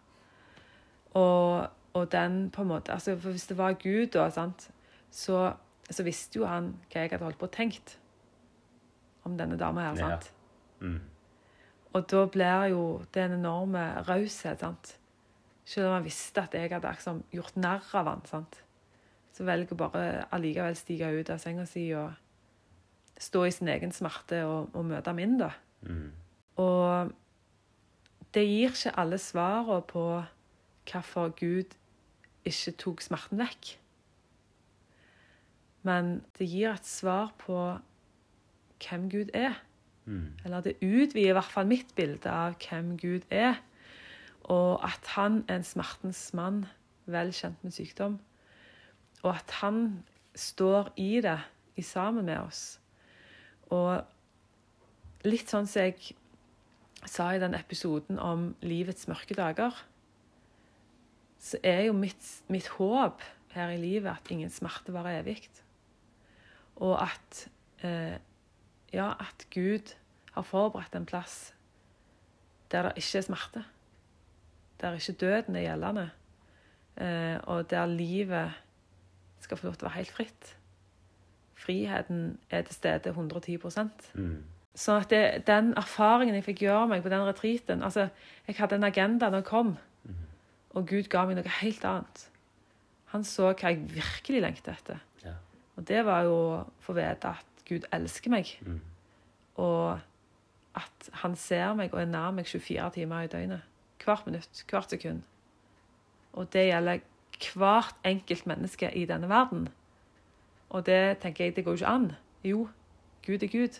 Og, 1.15 1.71
og 1.95 2.11
den 2.13 2.51
på 2.51 2.63
en 2.63 2.69
måte 2.69 2.93
altså 2.93 3.15
for 3.17 3.31
Hvis 3.31 3.47
det 3.47 3.59
var 3.59 3.77
Gud, 3.79 4.07
da, 4.17 4.29
sant, 4.31 4.71
så, 5.11 5.53
så 5.91 6.03
visste 6.03 6.41
jo 6.41 6.49
han 6.51 6.73
hva 6.91 7.05
jeg 7.05 7.13
hadde 7.15 7.25
holdt 7.25 7.39
på 7.39 7.47
og 7.47 7.55
tenkt 7.55 7.99
om 9.25 9.39
denne 9.39 9.57
dama 9.57 9.87
her. 9.87 9.99
Ja. 9.99 10.09
sant? 10.09 10.33
Mm. 10.81 11.01
Og 11.95 12.11
da 12.11 12.25
blir 12.27 12.67
jo 12.73 12.83
det 13.15 13.23
en 13.23 13.39
enorme 13.39 13.85
raushet, 14.09 14.61
sant. 14.61 14.97
Selv 15.65 15.89
om 15.89 15.97
han 15.97 16.05
visste 16.05 16.43
at 16.43 16.55
jeg 16.55 16.73
hadde 16.73 16.91
liksom 16.91 17.23
gjort 17.33 17.57
narr 17.57 17.95
av 17.95 18.11
han, 18.11 18.25
sant. 18.29 18.59
Så 19.35 19.47
velger 19.47 19.79
bare 19.79 20.27
allikevel 20.35 20.77
stige 20.77 21.13
ut 21.15 21.31
av 21.31 21.41
senga 21.43 21.65
si 21.67 21.87
og 21.97 22.13
stå 23.23 23.45
i 23.47 23.55
sin 23.55 23.71
egen 23.71 23.95
smerte 23.95 24.43
og, 24.45 24.75
og 24.75 24.85
møte 24.91 25.15
min, 25.15 25.39
da. 25.39 25.53
Mm. 25.87 26.11
Og 26.61 27.15
det 28.35 28.45
gir 28.49 28.75
ikke 28.75 28.95
alle 28.99 29.19
svarene 29.23 29.81
på 29.87 30.05
hvorfor 30.91 31.33
Gud 31.39 31.79
ikke 32.45 32.77
tok 32.81 33.03
smerten 33.05 33.41
vekk. 33.41 33.75
Men 35.85 36.19
det 36.39 36.49
gir 36.49 36.73
et 36.73 36.89
svar 36.89 37.35
på 37.41 37.59
hvem 38.85 39.09
Gud 39.13 39.33
er. 39.37 39.59
Mm. 40.05 40.33
Eller 40.45 40.65
det 40.65 40.79
utvider 40.81 41.33
i 41.33 41.37
hvert 41.37 41.53
fall 41.53 41.69
mitt 41.69 41.95
bilde 41.97 42.31
av 42.31 42.57
hvem 42.61 42.97
Gud 43.01 43.27
er. 43.33 43.61
Og 44.45 44.81
at 44.85 45.13
han 45.17 45.43
er 45.49 45.61
en 45.61 45.67
smertens 45.67 46.27
mann, 46.37 46.65
vel 47.09 47.33
kjent 47.37 47.61
med 47.65 47.77
sykdom. 47.77 48.19
Og 49.23 49.31
at 49.37 49.57
han 49.61 50.05
står 50.37 50.93
i 51.01 51.21
det 51.25 51.39
i 51.77 51.83
sammen 51.83 52.29
med 52.29 52.39
oss. 52.41 52.79
Og 53.73 54.05
litt 55.25 55.51
sånn 55.51 55.69
som 55.69 55.85
jeg 55.85 56.15
sa 57.09 57.31
i 57.35 57.41
den 57.41 57.57
episoden 57.57 58.21
om 58.21 58.53
livets 58.65 59.09
mørke 59.09 59.37
dager, 59.37 59.77
så 61.45 61.61
er 61.63 61.83
jo 61.89 61.93
mitt, 61.93 62.25
mitt 62.49 62.71
håp 62.79 63.23
her 63.53 63.75
i 63.75 63.81
livet 63.81 64.15
at 64.15 64.31
ingen 64.33 64.51
smerte 64.51 64.95
varer 64.95 65.21
evig. 65.21 65.51
Og 66.81 66.97
at 67.03 67.45
eh, 67.85 68.17
ja, 68.95 69.13
at 69.21 69.47
Gud 69.53 69.93
har 70.33 70.43
forberedt 70.43 70.97
en 70.97 71.07
plass 71.07 71.53
der 72.73 72.89
det 72.89 72.97
ikke 72.97 73.19
er 73.19 73.27
smerte. 73.29 73.65
Der 74.81 74.97
ikke 74.97 75.13
døden 75.13 75.57
er 75.57 75.67
gjeldende. 75.69 76.11
Eh, 76.97 77.39
og 77.45 77.71
der 77.71 77.87
livet 77.87 78.51
skal 79.41 79.57
få 79.57 79.67
lov 79.67 79.77
til 79.77 79.87
å 79.87 79.91
være 79.91 80.01
helt 80.01 80.17
fritt. 80.17 80.57
Friheten 81.55 82.39
er 82.51 82.63
til 82.63 82.75
stede 82.75 83.13
110 83.13 83.59
Mm. 84.15 84.45
Så 84.75 84.93
at 84.99 85.11
det, 85.11 85.47
den 85.47 85.75
erfaringen 85.77 86.35
jeg 86.35 86.45
fikk 86.45 86.65
gjøre 86.65 86.89
meg 86.91 87.03
på 87.03 87.09
den 87.09 87.23
retreaten 87.23 87.83
altså, 87.83 88.09
Jeg 88.47 88.57
hadde 88.59 88.75
en 88.75 88.85
agenda 88.85 89.31
da 89.31 89.37
jeg 89.37 89.45
kom, 89.45 89.77
og 90.75 90.87
Gud 90.91 91.09
ga 91.13 91.25
meg 91.27 91.37
noe 91.39 91.53
helt 91.61 91.85
annet. 91.87 92.25
Han 93.15 93.25
så 93.25 93.53
hva 93.53 93.71
jeg 93.71 93.85
virkelig 93.95 94.41
lengtet 94.43 94.73
etter. 94.75 94.99
Ja. 95.25 95.35
Og 95.77 95.87
det 95.89 96.01
var 96.07 96.25
jo 96.27 96.35
å 96.35 96.65
få 96.83 96.97
vite 96.97 97.31
at 97.37 97.65
Gud 97.69 97.87
elsker 97.95 98.31
meg, 98.31 98.51
Mm. 98.67 98.81
og 99.57 100.01
at 100.75 101.09
han 101.23 101.37
ser 101.37 101.75
meg 101.79 101.95
og 101.95 102.01
er 102.01 102.07
nær 102.11 102.31
meg 102.35 102.47
24 102.51 102.91
timer 102.95 103.23
i 103.23 103.31
døgnet. 103.31 103.63
Hvert 104.05 104.27
minutt, 104.27 104.65
hvert 104.71 104.91
sekund. 104.91 105.23
Og 106.33 106.49
det 106.53 106.67
gjelder 106.69 106.99
hvert 107.55 107.95
enkelt 108.05 108.47
menneske 108.47 108.91
i 108.95 109.05
denne 109.07 109.29
verden. 109.29 109.69
Og 110.71 110.87
det 110.87 111.19
tenker 111.23 111.45
jeg, 111.45 111.57
det 111.57 111.65
går 111.65 111.73
jo 111.73 111.77
ikke 111.85 111.87
an. 111.95 112.13
Jo, 112.45 112.69
Gud 113.27 113.43
er 113.43 113.49
Gud. 113.49 113.79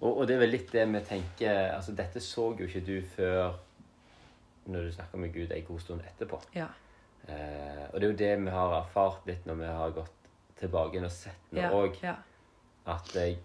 Og, 0.00 0.16
og 0.18 0.28
det 0.28 0.36
er 0.36 0.38
vel 0.44 0.50
litt 0.54 0.72
det 0.72 0.86
vi 0.92 1.00
tenker 1.00 1.72
altså 1.74 1.92
Dette 1.92 2.20
så 2.20 2.52
jo 2.58 2.66
ikke 2.66 2.80
du 2.86 3.02
før 3.16 3.54
når 4.66 4.82
du 4.88 4.92
snakker 4.92 5.18
med 5.18 5.32
Gud 5.34 5.52
en 5.52 5.64
god 5.64 5.80
stund 5.80 6.00
etterpå. 6.08 6.40
Ja. 6.54 6.66
Eh, 7.28 7.84
og 7.92 8.00
det 8.00 8.06
er 8.06 8.10
jo 8.12 8.16
det 8.20 8.30
vi 8.44 8.50
har 8.50 8.74
erfart 8.80 9.26
litt 9.26 9.46
når 9.48 9.54
vi 9.60 9.66
har 9.66 9.90
gått 9.96 10.30
tilbake 10.60 11.02
og 11.04 11.10
sett 11.12 11.52
nå 11.56 11.68
òg. 11.72 11.98
ja. 12.02 12.16
At 12.86 13.14
eh, 13.16 13.36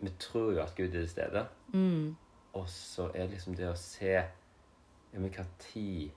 vi 0.00 0.12
tror 0.20 0.52
jo 0.54 0.62
at 0.62 0.74
Gud 0.76 0.88
er 0.88 1.00
til 1.02 1.08
stede. 1.08 1.46
Mm. 1.72 2.16
Og 2.56 2.68
så 2.68 3.10
er 3.14 3.26
det 3.26 3.30
liksom 3.36 3.56
det 3.56 3.68
å 3.68 3.76
se 3.76 4.12
ja, 4.16 4.22
men 5.20 5.30
hva 5.32 5.44
tid 5.58 6.10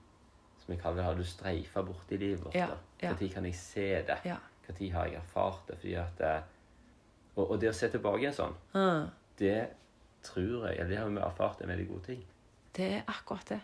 som 0.60 0.72
jeg 0.74 0.80
kaller 0.82 0.96
det, 1.00 1.04
har 1.04 1.14
du 1.18 1.24
streifa 1.24 1.82
borti 1.84 2.16
livet 2.20 2.44
vårt? 2.44 2.54
Ja, 2.56 2.68
ja. 3.02 3.12
Tid 3.16 3.32
kan 3.34 3.44
jeg 3.48 3.54
se 3.56 3.86
det? 4.08 4.18
Ja. 4.24 4.36
Tid 4.70 4.92
har 4.94 5.06
jeg 5.08 5.16
erfart 5.18 5.64
det? 5.68 5.76
Fordi 5.80 5.94
at 5.98 6.20
eh, 6.20 6.42
og, 7.36 7.50
og 7.50 7.60
det 7.60 7.70
å 7.70 7.76
se 7.76 7.88
tilbake 7.90 8.20
igjen 8.22 8.36
sånn, 8.36 8.56
Mm. 8.74 9.08
det 9.40 9.58
tror 10.22 10.66
jeg, 10.68 10.78
eller 10.78 10.88
det 10.90 10.98
har 11.00 11.08
vi 11.08 11.20
erfart 11.24 11.60
er 11.60 11.64
en 11.64 11.70
veldig 11.72 11.88
god 11.88 12.02
ting. 12.04 12.24
Det 12.76 12.88
er 12.98 13.02
akkurat 13.08 13.48
det. 13.48 13.60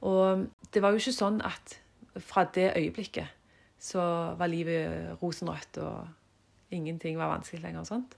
Og 0.00 0.46
det 0.74 0.82
var 0.82 0.92
jo 0.92 1.00
ikke 1.00 1.16
sånn 1.16 1.40
at 1.46 1.78
fra 2.20 2.44
det 2.54 2.72
øyeblikket 2.76 3.32
så 3.80 4.02
var 4.38 4.50
livet 4.50 5.16
rosenrødt, 5.20 5.78
og 5.78 6.74
ingenting 6.74 7.18
var 7.18 7.32
vanskelig 7.32 7.62
lenger 7.62 7.84
og 7.84 7.90
sånt. 7.90 8.16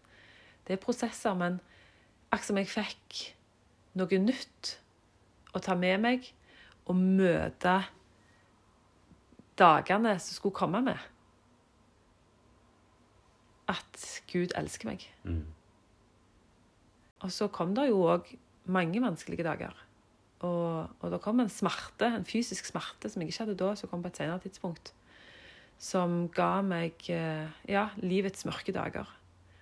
Det 0.67 0.77
er 0.77 0.83
prosesser, 0.83 1.35
men 1.35 1.61
akkurat 2.31 2.47
som 2.47 2.61
jeg 2.61 2.71
fikk 2.71 3.21
noe 3.99 4.21
nytt 4.23 4.75
å 5.57 5.63
ta 5.65 5.75
med 5.79 6.03
meg 6.03 6.29
og 6.89 6.99
møte 6.99 7.79
dagene 9.59 10.15
som 10.23 10.37
skulle 10.37 10.57
komme 10.57 10.83
med. 10.87 10.99
At 13.69 14.05
Gud 14.31 14.55
elsker 14.57 14.93
meg. 14.93 15.05
Mm. 15.25 15.45
Og 17.25 17.33
så 17.35 17.49
kom 17.53 17.75
det 17.77 17.89
jo 17.91 18.05
òg 18.09 18.31
mange 18.71 19.03
vanskelige 19.03 19.45
dager. 19.45 19.75
Og, 20.47 20.87
og 21.01 21.11
det 21.11 21.21
kom 21.25 21.41
en 21.43 21.51
smerte, 21.51 22.07
en 22.07 22.27
fysisk 22.27 22.69
smerte 22.71 23.11
som 23.11 23.23
jeg 23.23 23.33
ikke 23.33 23.45
hadde 23.45 23.59
da, 23.59 23.73
som 23.75 23.91
kom 23.91 24.05
på 24.05 24.13
et 24.13 24.21
senere 24.21 24.39
tidspunkt. 24.45 24.93
Som 25.79 26.29
ga 26.35 26.61
meg 26.63 27.09
eh, 27.15 27.47
ja, 27.71 27.89
livets 28.03 28.47
mørke 28.47 28.75
dager. 28.75 29.09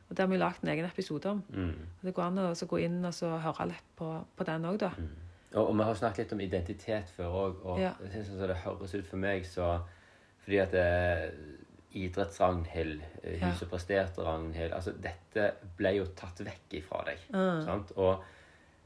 Og 0.07 0.15
det 0.15 0.23
har 0.23 0.31
vi 0.31 0.39
lagd 0.39 0.63
en 0.63 0.71
egen 0.71 0.87
episode 0.87 1.33
om. 1.33 1.43
Mm. 1.51 1.73
Det 2.05 2.15
går 2.15 2.29
an 2.29 2.43
å 2.45 2.51
gå 2.71 2.81
inn 2.85 3.01
og 3.05 3.15
så 3.17 3.33
høre 3.43 3.71
litt 3.73 3.89
på, 3.99 4.11
på 4.37 4.47
den 4.47 4.69
òg, 4.69 4.79
da. 4.85 4.93
Mm. 4.97 5.15
Og, 5.57 5.63
og 5.65 5.77
vi 5.79 5.87
har 5.89 5.99
snakket 5.99 6.25
litt 6.25 6.35
om 6.37 6.43
identitet 6.45 7.13
før 7.17 7.39
òg, 7.41 7.61
og 7.65 7.81
Ja. 7.81 7.93
jeg 8.13 8.27
synes 8.27 8.47
det 8.51 8.63
høres 8.65 8.95
ut 8.95 9.07
for 9.09 9.17
meg, 9.23 9.47
så 9.49 9.79
Fordi 10.47 10.59
at 10.63 10.71
det, 10.71 10.85
idretts-Ragnhild, 11.97 13.01
huset 13.25 13.63
Ja. 13.63 13.69
presterte 13.71 14.23
Ragnhild 14.23 14.73
altså 14.73 14.93
Dette 14.93 15.55
ble 15.79 15.95
jo 15.97 16.07
tatt 16.17 16.39
vekk 16.45 16.77
ifra 16.81 17.03
deg. 17.07 17.19
Mm. 17.33 17.65
Sant? 17.65 17.93
Og 17.97 18.23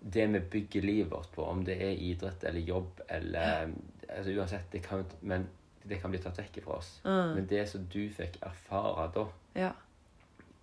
det 0.01 0.27
vi 0.33 0.41
bygger 0.41 0.83
livet 0.83 1.11
vårt 1.13 1.33
på, 1.33 1.45
om 1.45 1.65
det 1.65 1.77
er 1.83 1.91
idrett 1.93 2.45
eller 2.45 2.61
jobb 2.61 3.01
eller 3.09 3.73
altså 4.09 4.33
Uansett, 4.33 4.73
det 4.73 4.83
kan, 4.83 5.05
men 5.21 5.49
det 5.85 6.01
kan 6.01 6.11
bli 6.11 6.19
tatt 6.23 6.39
vekk 6.39 6.61
fra 6.65 6.79
oss. 6.81 7.01
Mm. 7.05 7.35
Men 7.37 7.47
det 7.51 7.69
som 7.69 7.85
du 7.93 8.09
fikk 8.13 8.39
erfare 8.43 9.11
da, 9.15 9.27
Ja. 9.55 9.73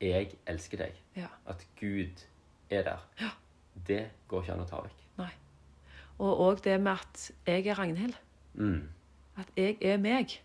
jeg 0.01 0.33
elsker 0.45 0.77
deg, 0.77 0.93
ja. 1.15 1.27
at 1.45 1.65
Gud 1.79 2.25
er 2.69 2.83
der, 2.83 3.05
det 3.87 4.09
går 4.27 4.41
ikke 4.41 4.53
an 4.53 4.65
å 4.65 4.69
ta 4.69 4.81
vekk. 4.81 5.05
Nei. 5.17 5.31
Og 6.19 6.39
òg 6.47 6.63
det 6.63 6.79
med 6.81 6.91
at 6.97 7.31
jeg 7.45 7.67
er 7.67 7.75
Ragnhild. 7.77 8.15
Mm. 8.53 8.89
At 9.37 9.51
jeg 9.55 9.77
er 9.81 9.97
meg. 9.97 10.39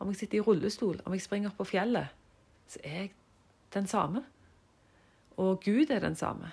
Om 0.00 0.08
jeg 0.08 0.16
sitter 0.16 0.38
i 0.38 0.40
rullestol, 0.40 1.00
om 1.04 1.12
jeg 1.12 1.20
springer 1.22 1.50
opp 1.52 1.58
på 1.60 1.64
fjellet, 1.74 2.08
så 2.68 2.80
er 2.84 2.96
jeg 3.02 3.10
den 3.74 3.86
samme. 3.86 4.24
Og 5.36 5.60
Gud 5.64 5.90
er 5.90 6.00
den 6.00 6.16
samme. 6.16 6.52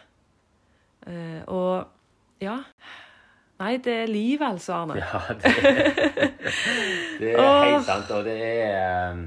Eh, 1.08 1.42
og 1.48 1.88
ja 2.44 2.58
Nei, 3.58 3.78
det 3.82 3.94
er 4.04 4.10
livet, 4.12 4.44
altså, 4.46 4.74
Arne. 4.84 5.00
Ja, 5.02 5.20
det, 5.34 5.54
det 7.20 7.32
er 7.34 7.64
helt 7.64 7.88
sant, 7.88 8.12
og 8.14 8.28
det 8.28 8.36
er 8.44 9.14
um, 9.16 9.24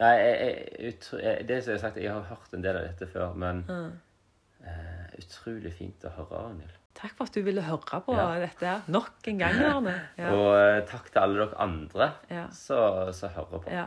Nei, 0.00 0.12
jeg, 0.16 0.54
jeg, 0.80 1.48
det 1.48 1.58
som 1.60 1.74
jeg 1.74 1.76
har 1.76 1.82
sagt, 1.82 1.98
jeg 2.00 2.12
har 2.14 2.24
hørt 2.30 2.54
en 2.56 2.64
del 2.64 2.78
av 2.80 2.86
dette 2.88 3.08
før, 3.12 3.34
men 3.36 3.60
eh, 3.68 5.18
utrolig 5.20 5.74
fint 5.76 6.06
å 6.08 6.14
høre, 6.14 6.40
Arnhild. 6.46 6.76
Takk 6.96 7.12
for 7.18 7.28
at 7.28 7.36
du 7.36 7.44
ville 7.44 7.62
høre 7.64 8.00
på 8.06 8.14
Ja. 8.16 8.24
dette 8.40 8.72
nok 8.92 9.28
en 9.28 9.38
gang, 9.44 9.60
Arne. 9.68 9.94
Ja. 10.20 10.32
Og 10.32 10.48
uh, 10.56 10.80
takk 10.88 11.12
til 11.12 11.20
alle 11.22 11.44
dere 11.44 11.60
andre 11.62 12.08
Ja. 12.32 12.46
som 12.56 13.28
hører 13.36 13.50
på. 13.52 13.60
Ja. 13.70 13.84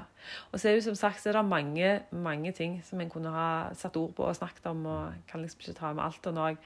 Og 0.52 0.60
så 0.60 0.70
er 0.70 0.76
det 0.76 0.84
jo 0.84 0.90
som 0.92 1.02
sagt 1.02 1.22
så 1.22 1.34
er 1.34 1.40
det 1.42 1.46
mange, 1.50 1.92
mange 2.12 2.54
ting 2.54 2.78
som 2.86 3.02
en 3.02 3.10
kunne 3.10 3.34
ha 3.34 3.50
satt 3.74 3.98
ord 3.98 4.14
på 4.14 4.30
og 4.30 4.38
snakket 4.38 4.70
om, 4.70 4.86
og 4.86 5.14
kan 5.28 5.42
liksom 5.42 5.66
ikke 5.66 5.80
ta 5.82 5.94
med 5.94 6.06
alt. 6.06 6.30
Og 6.30 6.38
noe 6.38 6.54
jeg 6.54 6.62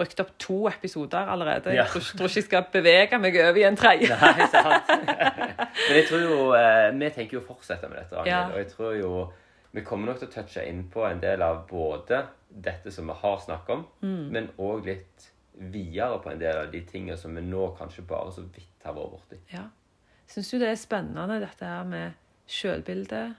brukt 0.00 0.20
opp 0.24 0.32
to 0.42 0.56
episoder 0.70 1.28
allerede. 1.34 1.74
Ja. 1.76 1.84
Jeg 1.84 1.92
tror, 1.92 2.06
tror 2.18 2.30
ikke 2.32 2.40
jeg 2.40 2.48
skal 2.48 2.66
bevege 2.74 3.20
meg 3.22 3.36
over 3.44 3.60
i 3.60 3.66
en 3.68 3.76
tredje. 3.78 4.16
Nei, 4.16 4.48
sant. 4.52 4.90
Men 5.86 5.96
jeg 6.00 6.06
tror 6.08 6.24
jo 6.24 6.38
eh, 6.58 6.88
Vi 6.98 7.10
tenker 7.14 7.38
jo 7.38 7.42
å 7.44 7.46
fortsette 7.52 7.88
med 7.92 8.00
dette, 8.02 8.16
Ragnhild. 8.16 8.32
Ja. 8.34 8.42
Og 8.50 8.58
jeg 8.64 8.70
tror 8.74 8.96
jo 8.98 9.12
vi 9.70 9.84
kommer 9.86 10.10
nok 10.10 10.18
til 10.18 10.26
å 10.26 10.32
touche 10.34 10.64
inn 10.66 10.80
på 10.90 11.04
en 11.06 11.20
del 11.22 11.44
av 11.46 11.60
både 11.70 12.24
dette 12.50 12.90
som 12.90 13.06
vi 13.06 13.14
har 13.20 13.36
snakket 13.44 13.68
om, 13.76 13.84
Mm. 14.02 14.24
men 14.34 14.48
òg 14.58 14.88
litt 14.88 15.28
videre 15.70 16.16
på 16.24 16.32
en 16.32 16.40
del 16.40 16.56
av 16.64 16.72
de 16.72 16.80
tingene 16.88 17.14
som 17.20 17.36
vi 17.38 17.44
nå 17.46 17.68
kanskje 17.78 18.02
bare 18.08 18.32
så 18.34 18.42
vidt 18.50 18.82
har 18.88 18.96
vært 18.96 19.12
borti. 19.14 19.38
Ja. 19.52 19.68
Syns 20.26 20.50
du 20.50 20.58
det 20.58 20.72
er 20.72 20.80
spennende, 20.80 21.38
dette 21.44 21.68
her 21.70 21.84
med 21.86 22.18
sjølbildet, 22.50 23.36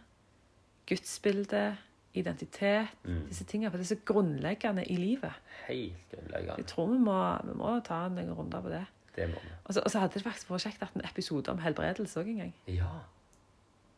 gudsbilde, 0.88 1.66
identitet, 2.14 2.88
Mm. 3.04 3.28
disse 3.30 3.44
tingene? 3.46 3.72
For 3.72 3.78
det 3.78 3.86
er 3.92 3.96
så 3.96 4.02
grunnleggende 4.06 4.86
i 4.86 4.96
livet. 4.96 5.32
Helt 5.68 5.94
grunnleggende. 6.12 6.58
Jeg 6.58 6.66
tror 6.68 6.88
vi 6.92 6.98
må, 6.98 7.38
vi 7.48 7.54
må 7.58 7.80
ta 7.84 8.06
en 8.06 8.34
runder 8.34 8.62
på 8.62 8.70
det. 8.70 8.86
Det 9.16 9.30
må 9.30 9.36
vi. 9.44 9.50
Og 9.66 9.74
så, 9.74 9.82
og 9.86 9.92
så 9.92 10.00
hadde 10.00 10.14
det 10.14 10.24
faktisk 10.24 10.50
vært 10.50 10.62
kjekt 10.68 10.82
at 10.84 10.94
en 10.96 11.02
episode 11.06 11.50
om 11.52 11.58
helbredelse 11.60 12.20
òg 12.20 12.28
en 12.28 12.38
gang. 12.38 12.54
Ja. 12.68 12.92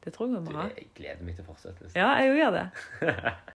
Det 0.04 0.14
tror 0.14 0.28
jeg 0.28 0.36
vi 0.42 0.52
må 0.52 0.58
ha. 0.60 0.68
jeg 0.76 0.88
gleder 0.96 1.24
meg 1.24 1.36
til 1.36 1.46
fortsettelsen. 1.46 1.96
Ja, 1.96 2.10
jeg 2.20 2.32
òg 2.32 2.38
gjør 2.42 2.52
det. 2.52 2.70